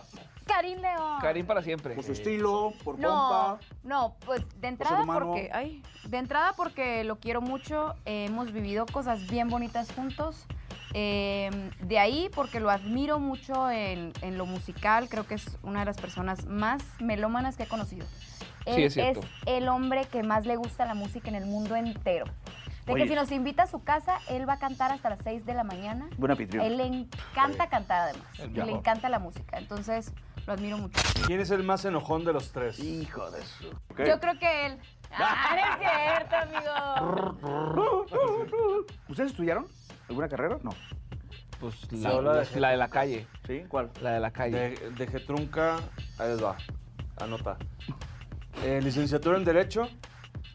Karim 0.46 0.78
León. 0.80 1.20
Karim 1.20 1.44
para 1.46 1.62
siempre. 1.62 1.94
Por 1.94 2.04
su 2.04 2.12
estilo, 2.12 2.72
por 2.82 2.98
No, 2.98 3.08
pompa. 3.08 3.58
no, 3.84 4.16
pues 4.24 4.42
de 4.60 4.68
entrada 4.68 5.02
humano. 5.02 5.26
porque, 5.26 5.50
ay, 5.52 5.82
de 6.04 6.16
entrada 6.16 6.54
porque 6.56 7.04
lo 7.04 7.16
quiero 7.18 7.42
mucho, 7.42 7.94
eh, 8.06 8.24
hemos 8.26 8.52
vivido 8.52 8.86
cosas 8.86 9.26
bien 9.28 9.48
bonitas 9.48 9.92
juntos. 9.92 10.46
eh, 10.94 11.50
de 11.80 11.98
ahí 11.98 12.30
porque 12.34 12.60
lo 12.60 12.70
admiro 12.70 13.18
mucho 13.18 13.70
en, 13.70 14.14
en 14.22 14.38
lo 14.38 14.46
musical, 14.46 15.10
creo 15.10 15.26
que 15.26 15.34
es 15.34 15.58
una 15.62 15.80
de 15.80 15.84
las 15.84 15.98
personas 16.00 16.46
más 16.46 16.82
melómanas 16.98 17.58
que 17.58 17.64
he 17.64 17.68
conocido. 17.68 18.06
Él 18.64 18.74
Sí, 18.76 18.82
es 18.84 18.94
cierto. 18.94 19.20
el 19.44 19.68
hombre 19.68 20.06
que 20.06 20.22
más 20.22 20.46
le 20.46 20.56
gusta 20.56 20.86
la 20.86 20.94
música 20.94 21.28
en 21.28 21.34
el 21.34 21.44
mundo 21.44 21.76
entero. 21.76 22.24
De 22.88 22.94
Oye. 22.94 23.02
que 23.04 23.08
si 23.10 23.14
nos 23.14 23.30
invita 23.32 23.64
a 23.64 23.66
su 23.66 23.84
casa, 23.84 24.18
él 24.30 24.48
va 24.48 24.54
a 24.54 24.58
cantar 24.58 24.90
hasta 24.90 25.10
las 25.10 25.18
6 25.22 25.44
de 25.44 25.52
la 25.52 25.62
mañana. 25.62 26.08
Buen 26.16 26.30
anfitrión. 26.32 26.64
Él 26.64 26.78
le 26.78 26.86
encanta 26.86 27.68
cantar 27.68 28.08
además. 28.08 28.26
Le 28.66 28.72
encanta 28.72 29.10
la 29.10 29.18
música. 29.18 29.58
Entonces, 29.58 30.12
lo 30.46 30.54
admiro 30.54 30.78
mucho. 30.78 30.98
¿Quién 31.26 31.38
es 31.40 31.50
el 31.50 31.62
más 31.64 31.84
enojón 31.84 32.24
de 32.24 32.32
los 32.32 32.50
tres? 32.50 32.78
Hijo 32.78 33.30
de 33.30 33.42
su. 33.42 33.64
Yo 33.64 34.18
creo 34.20 34.38
que 34.38 34.66
él. 34.66 34.78
Ah, 35.12 35.54
no 35.54 35.58
es 35.58 35.78
cierto, 35.90 36.36
amigo. 37.36 38.88
¿Ustedes 39.08 39.32
estudiaron 39.32 39.66
alguna 40.08 40.28
carrera? 40.28 40.58
No. 40.62 40.70
Pues 41.60 41.74
Sí. 41.90 41.96
la, 42.60 42.70
de 42.70 42.76
la 42.78 42.88
calle. 42.88 43.26
¿Sí? 43.46 43.64
¿Cuál? 43.68 43.90
La 44.00 44.12
de 44.12 44.20
la 44.20 44.30
calle. 44.30 44.56
De, 44.76 44.90
de 44.92 45.06
Getrunca, 45.08 45.76
ahí 46.18 46.28
les 46.28 46.42
va. 46.42 46.56
Anota. 47.20 47.58
Eh, 48.64 48.80
licenciatura 48.82 49.36
en 49.36 49.44
Derecho. 49.44 49.82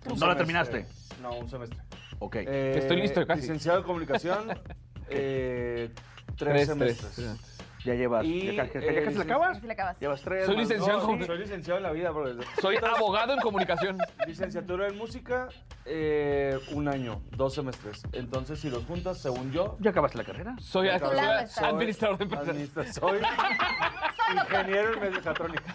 ¿No 0.06 0.12
la 0.16 0.16
semestre. 0.18 0.36
terminaste? 0.36 0.86
No, 1.22 1.36
un 1.36 1.50
semestre. 1.50 1.78
Ok. 2.20 2.36
Eh, 2.38 2.76
Estoy 2.78 2.98
listo 3.02 3.26
casi. 3.26 3.42
Licenciado 3.42 3.80
en 3.80 3.84
Comunicación, 3.86 4.50
eh, 5.10 5.90
tres, 6.38 6.54
Tres, 6.54 6.68
semestres. 6.68 7.16
tres. 7.16 7.50
Ya 7.86 7.96
llevas. 7.96 8.24
Y, 8.24 8.56
¿Ya, 8.56 8.64
ya 8.72 8.80
eh, 8.80 9.02
casi 9.04 9.18
la 9.18 9.24
acabas? 9.26 9.62
Le 9.62 9.74
acabas. 9.74 10.00
Llevas 10.00 10.22
tres. 10.22 10.46
Soy 10.46 10.56
licenciado 10.56 11.02
dos. 11.02 11.10
en 11.10 11.20
Sí, 11.20 11.26
soy 11.26 11.38
licenciado 11.40 11.78
en 11.80 11.84
la 11.84 11.92
vida, 11.92 12.12
bro. 12.12 12.28
Soy 12.62 12.78
abogado 12.78 13.34
en 13.34 13.42
comunicación. 13.42 13.98
Licenciatura 14.26 14.88
en 14.88 14.98
música, 14.98 15.50
eh, 15.84 16.58
un 16.72 16.88
año, 16.88 17.22
dos 17.32 17.54
semestres. 17.56 18.02
Entonces, 18.14 18.60
si 18.62 18.70
los 18.70 18.86
juntas, 18.86 19.18
según 19.18 19.52
yo, 19.52 19.76
¿Ya 19.82 19.90
acabaste 19.90 20.18
la 20.18 20.24
carrera? 20.24 20.56
Soy, 20.62 20.88
administrador 20.88 22.18
de 22.20 22.24
empresas. 22.24 22.48
administra- 22.48 22.94
soy 22.94 23.20
ingeniero 24.34 25.04
en 25.04 25.14
mecatrónica. 25.14 25.74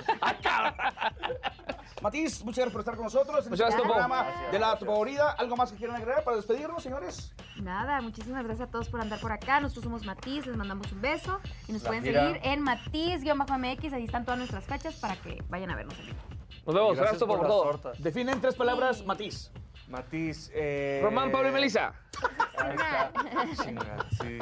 Matiz, 2.02 2.44
muchas 2.44 2.58
gracias 2.58 2.72
por 2.72 2.80
estar 2.80 2.94
con 2.96 3.04
nosotros 3.04 3.44
en 3.44 3.50
Muchas 3.50 3.70
este 3.70 3.82
programa 3.82 4.22
Gracias. 4.22 4.52
de 4.52 4.58
la 4.58 4.76
favorita. 4.76 5.30
¿Algo 5.32 5.56
más 5.56 5.72
que 5.72 5.78
quieran 5.78 5.96
agregar 5.96 6.22
para 6.22 6.36
despedirnos, 6.36 6.82
señores? 6.82 7.32
Nada, 7.60 8.00
muchísimas 8.00 8.44
gracias 8.44 8.68
a 8.68 8.70
todos 8.70 8.88
por 8.88 9.00
andar 9.00 9.18
por 9.20 9.32
acá. 9.32 9.58
Nosotros 9.60 9.84
somos 9.84 10.04
Matiz, 10.06 10.46
les 10.46 10.56
mandamos 10.56 10.90
un 10.92 11.00
beso. 11.00 11.40
Y 11.66 11.72
nos 11.72 11.82
La 11.82 11.88
pueden 11.88 12.04
seguir 12.04 12.40
en 12.44 12.62
Matiz-MX. 12.62 13.92
Ahí 13.92 14.04
están 14.04 14.24
todas 14.24 14.38
nuestras 14.38 14.64
fechas 14.64 14.94
para 14.96 15.16
que 15.16 15.42
vayan 15.48 15.70
a 15.70 15.76
vernos 15.76 15.98
en 15.98 16.06
vivo. 16.06 16.18
Nos 16.66 16.74
vemos. 16.74 16.96
Gracias 16.96 17.18
Gracias 17.20 17.28
por 17.28 17.38
por 17.38 17.46
todo. 17.48 17.62
tortas. 17.64 18.02
Define 18.02 18.32
en 18.32 18.40
tres 18.40 18.54
palabras 18.54 19.04
Matiz. 19.04 19.50
Matiz. 19.88 20.50
Eh, 20.54 21.00
Román, 21.02 21.32
Pablo 21.32 21.48
y 21.48 21.52
Melissa. 21.52 21.94
Ahí 22.58 22.76
está. 22.76 23.12
Chinga, 23.64 24.06
sí. 24.20 24.38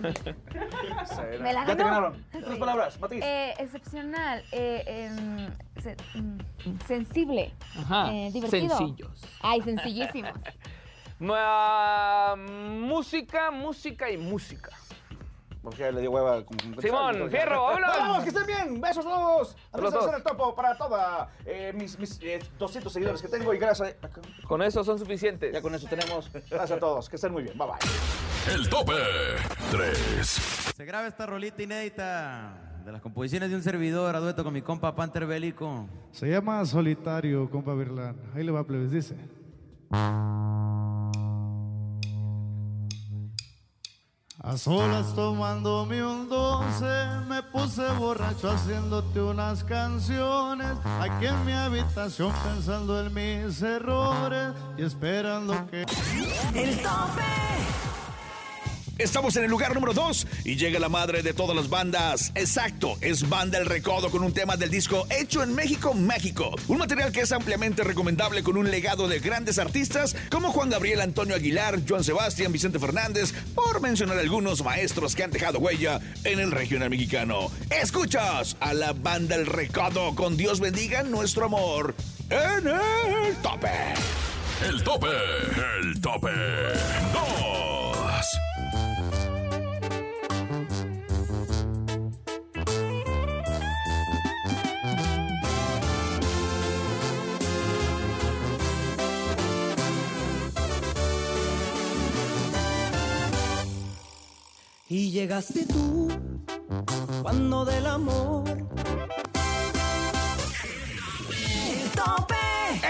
Me 0.00 1.52
la 1.52 1.66
Ya 1.66 1.76
te 1.76 1.82
ganó. 1.82 1.84
ganaron. 1.84 2.24
Tres 2.30 2.58
palabras, 2.58 3.00
Matiz. 3.00 3.22
Eh, 3.24 3.54
excepcional, 3.58 4.42
eh, 4.52 5.08
em, 5.10 5.48
se- 5.82 5.96
mm, 6.18 6.38
sensible, 6.86 7.52
Ajá. 7.78 8.12
eh, 8.12 8.30
divertido. 8.32 8.76
Sencillos. 8.76 9.22
Ay, 9.40 9.62
sencillísimos. 9.62 10.32
Música, 12.38 13.50
música 13.50 14.10
y 14.10 14.18
música. 14.18 14.70
Porque 15.62 15.90
le 15.90 16.00
dio 16.02 16.10
hueva. 16.12 16.44
como- 16.44 16.80
Simón, 16.80 17.28
fierro, 17.30 17.62
vámonos. 17.64 17.96
¡Vamos, 17.96 18.22
que 18.22 18.28
estén 18.28 18.46
bien! 18.46 18.80
¡Besos 18.80 19.04
a 19.04 19.08
todos! 19.08 19.56
Saludos. 19.72 19.94
Andrés 19.94 20.08
en 20.10 20.14
el 20.14 20.22
topo 20.22 20.54
para 20.54 20.76
toda 20.76 21.28
eh, 21.44 21.72
mis, 21.74 21.98
mis 21.98 22.20
eh, 22.22 22.38
200 22.58 22.92
seguidores 22.92 23.20
que 23.20 23.26
tengo 23.28 23.52
y 23.52 23.58
gracias 23.58 23.96
a... 24.02 24.46
Con 24.46 24.62
eso 24.62 24.84
son 24.84 24.96
suficientes. 24.98 25.52
Ya 25.52 25.60
con 25.62 25.74
eso 25.74 25.88
tenemos. 25.88 26.30
Gracias 26.32 26.70
a 26.70 26.78
todos. 26.78 27.08
Que 27.08 27.16
estén 27.16 27.32
muy 27.32 27.42
bien. 27.42 27.58
Bye 27.58 27.66
bye. 27.66 28.25
El 28.54 28.68
tope 28.68 28.92
3. 29.72 30.28
Se 30.76 30.84
graba 30.84 31.08
esta 31.08 31.26
rolita 31.26 31.62
inédita 31.62 32.80
de 32.84 32.92
las 32.92 33.02
composiciones 33.02 33.50
de 33.50 33.56
un 33.56 33.62
servidor 33.62 34.14
a 34.14 34.20
dueto 34.20 34.44
con 34.44 34.54
mi 34.54 34.62
compa 34.62 34.94
Panther 34.94 35.26
Bélico. 35.26 35.88
Se 36.12 36.30
llama 36.30 36.64
Solitario, 36.64 37.50
compa 37.50 37.74
Virlán. 37.74 38.16
Ahí 38.34 38.44
le 38.44 38.52
va, 38.52 38.64
plebes, 38.64 38.92
dice. 38.92 39.16
A 44.38 44.56
solas 44.56 45.12
tomándome 45.16 46.04
un 46.04 46.28
doce, 46.28 47.06
me 47.28 47.42
puse 47.42 47.82
borracho 47.98 48.50
haciéndote 48.50 49.20
unas 49.20 49.64
canciones. 49.64 50.68
Aquí 51.00 51.26
en 51.26 51.44
mi 51.44 51.52
habitación 51.52 52.32
pensando 52.44 53.04
en 53.04 53.12
mis 53.12 53.60
errores 53.60 54.52
y 54.78 54.84
esperando 54.84 55.66
que... 55.68 55.80
El 56.54 56.76
tope. 56.76 57.85
Estamos 58.98 59.36
en 59.36 59.44
el 59.44 59.50
lugar 59.50 59.74
número 59.74 59.92
2 59.92 60.26
y 60.44 60.56
llega 60.56 60.78
la 60.78 60.88
madre 60.88 61.22
de 61.22 61.34
todas 61.34 61.54
las 61.54 61.68
bandas. 61.68 62.32
Exacto, 62.34 62.96
es 63.02 63.28
Banda 63.28 63.58
El 63.58 63.66
Recodo 63.66 64.10
con 64.10 64.22
un 64.22 64.32
tema 64.32 64.56
del 64.56 64.70
disco 64.70 65.06
hecho 65.10 65.42
en 65.42 65.54
México, 65.54 65.92
México. 65.92 66.54
Un 66.66 66.78
material 66.78 67.12
que 67.12 67.20
es 67.20 67.30
ampliamente 67.30 67.84
recomendable 67.84 68.42
con 68.42 68.56
un 68.56 68.70
legado 68.70 69.06
de 69.06 69.20
grandes 69.20 69.58
artistas 69.58 70.16
como 70.30 70.50
Juan 70.50 70.70
Gabriel, 70.70 71.02
Antonio 71.02 71.34
Aguilar, 71.34 71.80
Joan 71.86 72.04
Sebastián, 72.04 72.52
Vicente 72.52 72.78
Fernández, 72.78 73.34
por 73.54 73.82
mencionar 73.82 74.18
algunos 74.18 74.64
maestros 74.64 75.14
que 75.14 75.24
han 75.24 75.30
dejado 75.30 75.58
huella 75.58 76.00
en 76.24 76.40
el 76.40 76.50
regional 76.50 76.88
mexicano. 76.88 77.50
Escuchas 77.68 78.56
a 78.60 78.72
la 78.72 78.94
Banda 78.94 79.36
El 79.36 79.44
Recodo 79.44 80.14
con 80.14 80.38
Dios 80.38 80.58
bendiga 80.58 81.02
nuestro 81.02 81.44
amor 81.44 81.94
en 82.30 82.66
el 82.66 83.36
tope. 83.42 83.68
El 84.66 84.82
tope, 84.82 85.08
el 85.82 86.00
tope 86.00 86.30
2. 87.12 87.55
Y 104.96 105.10
llegaste 105.10 105.66
tú 105.66 106.08
cuando 107.20 107.66
del 107.66 107.84
amor 107.84 108.48
El 111.68 111.90
tope. 111.90 112.34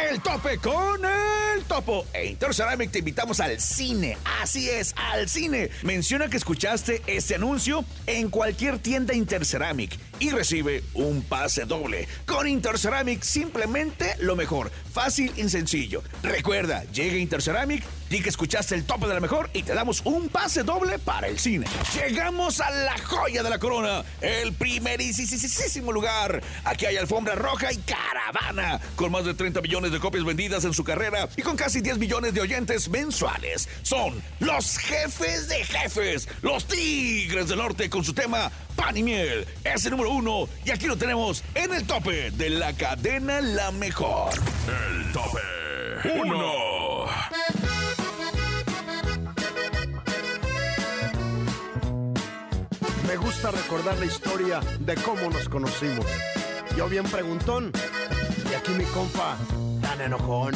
El 0.08 0.20
tope 0.20 0.58
con 0.58 1.04
el 1.04 1.64
topo. 1.64 2.06
E 2.12 2.26
Interceramic 2.26 2.92
te 2.92 3.00
invitamos 3.00 3.40
al 3.40 3.60
cine. 3.60 4.16
Así 4.40 4.70
es, 4.70 4.94
al 4.96 5.28
cine. 5.28 5.70
Menciona 5.82 6.28
que 6.28 6.36
escuchaste 6.36 7.02
este 7.08 7.34
anuncio 7.34 7.84
en 8.06 8.30
cualquier 8.30 8.78
tienda 8.78 9.12
Interceramic 9.12 9.98
y 10.20 10.30
recibe 10.30 10.84
un 10.94 11.22
pase 11.22 11.64
doble. 11.64 12.06
Con 12.24 12.46
Interceramic 12.46 13.22
simplemente 13.22 14.14
lo 14.20 14.36
mejor. 14.36 14.70
Fácil 14.92 15.32
y 15.36 15.48
sencillo. 15.48 16.04
Recuerda, 16.22 16.84
llega 16.92 17.16
Interceramic, 17.16 17.82
di 18.08 18.20
que 18.20 18.28
escuchaste 18.28 18.74
el 18.74 18.84
tope 18.84 19.06
de 19.06 19.14
la 19.14 19.20
mejor 19.20 19.50
y 19.52 19.62
te 19.62 19.74
damos 19.74 20.02
un 20.04 20.28
pase 20.28 20.62
doble 20.62 20.98
para 20.98 21.28
el 21.28 21.38
cine. 21.38 21.66
Llegamos 21.94 22.60
a 22.60 22.70
la 22.70 22.98
joya 22.98 23.42
de 23.42 23.50
la 23.50 23.58
corona, 23.58 24.04
el 24.20 24.52
primerísimo 24.52 25.92
lugar. 25.92 26.42
Aquí 26.64 26.86
hay 26.86 26.96
alfombra 26.96 27.34
roja 27.34 27.72
y 27.72 27.76
caravana, 27.78 28.80
con 28.94 29.10
más 29.10 29.24
de 29.24 29.34
30 29.34 29.60
millones 29.60 29.92
de 29.92 30.00
copias 30.00 30.24
vendidas 30.24 30.64
en 30.64 30.72
su 30.72 30.84
carrera 30.84 31.28
y 31.36 31.42
con 31.42 31.56
casi 31.56 31.80
10 31.80 31.98
millones 31.98 32.34
de 32.34 32.40
oyentes 32.40 32.88
mensuales. 32.88 33.68
Son 33.82 34.22
los 34.40 34.78
jefes 34.78 35.48
de 35.48 35.64
jefes, 35.64 36.28
los 36.42 36.66
Tigres 36.66 37.48
del 37.48 37.58
Norte 37.58 37.90
con 37.90 38.04
su 38.04 38.12
tema 38.12 38.50
Pan 38.76 38.96
y 38.96 39.02
Miel. 39.02 39.46
Es 39.64 39.84
el 39.84 39.92
número 39.92 40.10
uno 40.10 40.48
y 40.64 40.70
aquí 40.70 40.86
lo 40.86 40.96
tenemos 40.96 41.42
en 41.54 41.72
el 41.72 41.86
tope 41.86 42.30
de 42.32 42.50
la 42.50 42.72
cadena 42.74 43.40
La 43.40 43.70
Mejor. 43.72 44.30
El 44.66 45.12
tope 45.12 45.40
1. 46.04 46.65
Me 53.06 53.16
gusta 53.16 53.50
recordar 53.50 53.96
la 53.98 54.06
historia 54.06 54.60
de 54.80 54.94
cómo 54.96 55.30
nos 55.30 55.48
conocimos. 55.48 56.06
Yo 56.76 56.88
bien 56.88 57.04
preguntón 57.04 57.70
y 58.50 58.54
aquí 58.54 58.72
mi 58.72 58.84
compa 58.86 59.36
tan 59.80 60.00
enojón. 60.00 60.54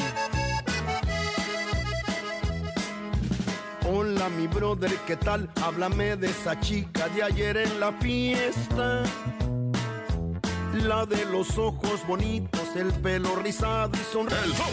Hola 3.88 4.28
mi 4.30 4.46
brother, 4.48 4.92
¿qué 5.06 5.16
tal? 5.16 5.48
Háblame 5.62 6.16
de 6.16 6.28
esa 6.28 6.58
chica 6.60 7.08
de 7.08 7.22
ayer 7.22 7.56
en 7.56 7.80
la 7.80 7.92
fiesta. 7.92 9.04
La 10.84 11.06
de 11.06 11.24
los 11.26 11.56
ojos 11.56 12.06
bonitos, 12.06 12.74
el 12.76 12.92
pelo 12.94 13.36
rizado 13.36 13.92
y 13.94 14.12
sonrisa. 14.12 14.64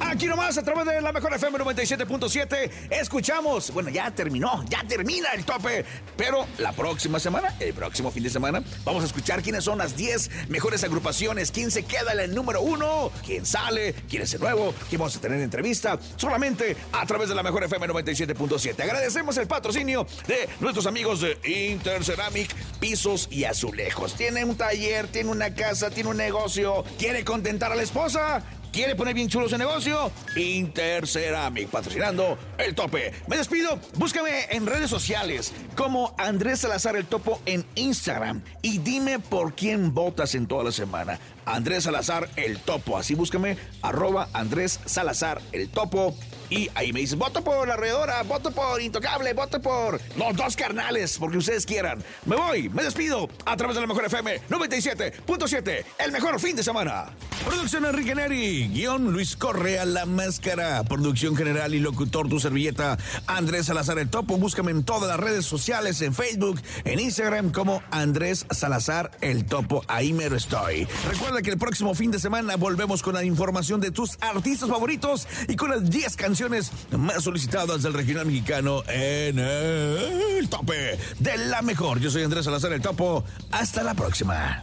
Aquí 0.00 0.26
nomás, 0.26 0.58
a 0.58 0.62
través 0.62 0.84
de 0.84 1.00
la 1.00 1.10
mejor 1.10 1.32
FM 1.32 1.58
97.7, 1.58 2.70
escuchamos. 2.90 3.70
Bueno, 3.70 3.88
ya 3.88 4.10
terminó, 4.10 4.62
ya 4.68 4.84
termina 4.86 5.30
el 5.34 5.44
tope. 5.44 5.84
Pero 6.16 6.46
la 6.58 6.72
próxima 6.72 7.18
semana, 7.18 7.54
el 7.60 7.72
próximo 7.72 8.10
fin 8.10 8.22
de 8.22 8.30
semana, 8.30 8.62
vamos 8.84 9.02
a 9.02 9.06
escuchar 9.06 9.42
quiénes 9.42 9.64
son 9.64 9.78
las 9.78 9.96
10 9.96 10.48
mejores 10.48 10.84
agrupaciones, 10.84 11.50
quién 11.50 11.70
se 11.70 11.84
queda 11.84 12.12
en 12.12 12.20
el 12.20 12.34
número 12.34 12.60
uno, 12.60 13.10
quién 13.24 13.46
sale, 13.46 13.94
quién 14.08 14.22
es 14.22 14.34
el 14.34 14.40
nuevo, 14.40 14.74
quién 14.88 14.98
vamos 14.98 15.16
a 15.16 15.20
tener 15.20 15.40
entrevista, 15.40 15.98
solamente 16.16 16.76
a 16.92 17.06
través 17.06 17.30
de 17.30 17.34
la 17.34 17.42
mejor 17.42 17.64
FM 17.64 17.88
97.7. 17.88 18.80
Agradecemos 18.82 19.36
el 19.38 19.46
patrocinio 19.46 20.06
de 20.26 20.48
nuestros 20.60 20.86
amigos 20.86 21.22
de 21.22 21.38
Interceramic 21.70 22.54
Pisos 22.80 23.28
y 23.30 23.44
Azulejos. 23.44 24.14
Tiene 24.14 24.44
un 24.44 24.56
taller, 24.56 25.08
tiene 25.08 25.30
una 25.30 25.54
casa, 25.54 25.90
tiene 25.90 26.10
un 26.10 26.18
negocio, 26.18 26.84
quiere 26.98 27.24
contentar 27.24 27.72
a 27.72 27.74
la 27.74 27.82
esposa. 27.82 28.44
¿Quiere 28.76 28.94
poner 28.94 29.14
bien 29.14 29.26
chulo 29.26 29.48
su 29.48 29.56
negocio? 29.56 30.12
Interceramic, 30.36 31.70
patrocinando 31.70 32.36
el 32.58 32.74
tope. 32.74 33.10
Me 33.26 33.38
despido. 33.38 33.80
Búscame 33.94 34.44
en 34.50 34.66
redes 34.66 34.90
sociales 34.90 35.54
como 35.74 36.14
Andrés 36.18 36.60
Salazar 36.60 36.94
el 36.94 37.06
Topo 37.06 37.40
en 37.46 37.64
Instagram 37.74 38.42
y 38.60 38.76
dime 38.76 39.18
por 39.18 39.54
quién 39.54 39.94
votas 39.94 40.34
en 40.34 40.46
toda 40.46 40.64
la 40.64 40.72
semana. 40.72 41.18
Andrés 41.46 41.84
Salazar 41.84 42.28
el 42.36 42.58
Topo. 42.58 42.98
Así 42.98 43.14
búscame, 43.14 43.56
arroba 43.80 44.28
Andrés 44.34 44.78
Salazar 44.84 45.40
el 45.52 45.70
Topo. 45.70 46.14
Y 46.48 46.70
ahí 46.74 46.92
me 46.92 47.00
dices, 47.00 47.18
voto 47.18 47.42
por 47.42 47.66
la 47.66 47.76
redora, 47.76 48.22
voto 48.22 48.52
por 48.52 48.80
Intocable, 48.80 49.32
voto 49.32 49.60
por 49.60 50.00
los 50.16 50.36
dos 50.36 50.54
carnales, 50.54 51.16
porque 51.18 51.38
ustedes 51.38 51.66
quieran. 51.66 52.02
Me 52.24 52.36
voy, 52.36 52.68
me 52.68 52.84
despido 52.84 53.28
a 53.44 53.56
través 53.56 53.74
de 53.74 53.80
la 53.80 53.86
mejor 53.88 54.04
FM 54.04 54.42
97.7, 54.48 55.84
el 55.98 56.12
mejor 56.12 56.38
fin 56.38 56.54
de 56.54 56.62
semana. 56.62 57.06
Producción 57.44 57.84
Enrique 57.84 58.14
Neri, 58.14 58.68
guion 58.68 59.12
Luis 59.12 59.36
Correa, 59.36 59.84
La 59.84 60.06
Máscara, 60.06 60.84
producción 60.84 61.36
general 61.36 61.74
y 61.74 61.80
locutor 61.80 62.28
Tu 62.28 62.38
Servilleta, 62.38 62.96
Andrés 63.26 63.66
Salazar 63.66 63.98
el 63.98 64.08
Topo. 64.08 64.36
Búscame 64.36 64.70
en 64.70 64.84
todas 64.84 65.08
las 65.08 65.18
redes 65.18 65.46
sociales, 65.46 66.00
en 66.02 66.14
Facebook, 66.14 66.60
en 66.84 67.00
Instagram 67.00 67.50
como 67.50 67.82
Andrés 67.90 68.46
Salazar 68.50 69.10
el 69.20 69.46
Topo. 69.46 69.84
Ahí 69.88 70.12
mero 70.12 70.36
estoy. 70.36 70.86
Recuerda 71.08 71.42
que 71.42 71.50
el 71.50 71.58
próximo 71.58 71.94
fin 71.94 72.10
de 72.10 72.20
semana 72.20 72.56
volvemos 72.56 73.02
con 73.02 73.14
la 73.14 73.24
información 73.24 73.80
de 73.80 73.90
tus 73.90 74.16
artistas 74.20 74.68
favoritos 74.68 75.26
y 75.48 75.56
con 75.56 75.70
las 75.70 75.88
10 75.90 76.16
canciones 76.16 76.35
más 76.98 77.22
solicitadas 77.22 77.82
del 77.82 77.94
regional 77.94 78.26
mexicano 78.26 78.82
en 78.88 79.38
el 79.38 80.48
tope 80.50 80.98
de 81.18 81.38
la 81.38 81.62
mejor. 81.62 81.98
Yo 81.98 82.10
soy 82.10 82.24
Andrés 82.24 82.44
Salazar 82.44 82.72
el 82.74 82.82
Topo. 82.82 83.24
Hasta 83.50 83.82
la 83.82 83.94
próxima. 83.94 84.62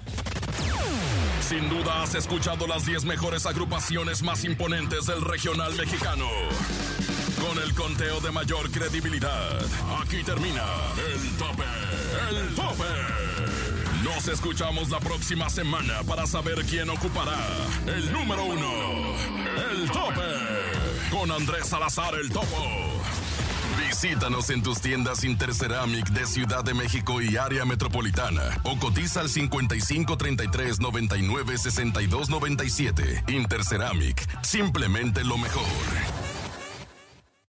Sin 1.41 1.67
duda 1.69 2.03
has 2.03 2.13
escuchado 2.13 2.67
las 2.67 2.85
10 2.85 3.05
mejores 3.05 3.47
agrupaciones 3.47 4.21
más 4.21 4.43
imponentes 4.43 5.07
del 5.07 5.21
regional 5.21 5.73
mexicano. 5.75 6.27
Con 7.41 7.63
el 7.63 7.73
conteo 7.73 8.19
de 8.21 8.31
mayor 8.31 8.69
credibilidad, 8.69 9.59
aquí 10.01 10.23
termina 10.23 10.63
el 11.11 11.37
tope, 11.37 11.63
el 12.29 12.55
tope. 12.55 14.03
Nos 14.03 14.27
escuchamos 14.27 14.89
la 14.91 14.99
próxima 14.99 15.49
semana 15.49 16.03
para 16.07 16.27
saber 16.27 16.63
quién 16.65 16.89
ocupará 16.89 17.39
el 17.87 18.11
número 18.11 18.45
uno, 18.45 18.71
el 19.71 19.89
tope, 19.89 20.21
con 21.13 21.31
Andrés 21.31 21.67
Salazar 21.67 22.15
el 22.15 22.29
Topo. 22.31 22.57
Visítanos 23.87 24.49
en 24.49 24.63
tus 24.63 24.81
tiendas 24.81 25.23
Interceramic 25.23 26.09
de 26.09 26.25
Ciudad 26.25 26.63
de 26.63 26.73
México 26.73 27.21
y 27.21 27.37
área 27.37 27.65
metropolitana 27.65 28.41
o 28.63 28.77
cotiza 28.77 29.21
al 29.21 29.29
55 29.29 30.17
33 30.17 30.79
99 30.79 31.57
62 31.57 32.29
97. 32.29 33.23
Interceramic, 33.27 34.43
simplemente 34.43 35.23
lo 35.23 35.37
mejor. 35.37 36.22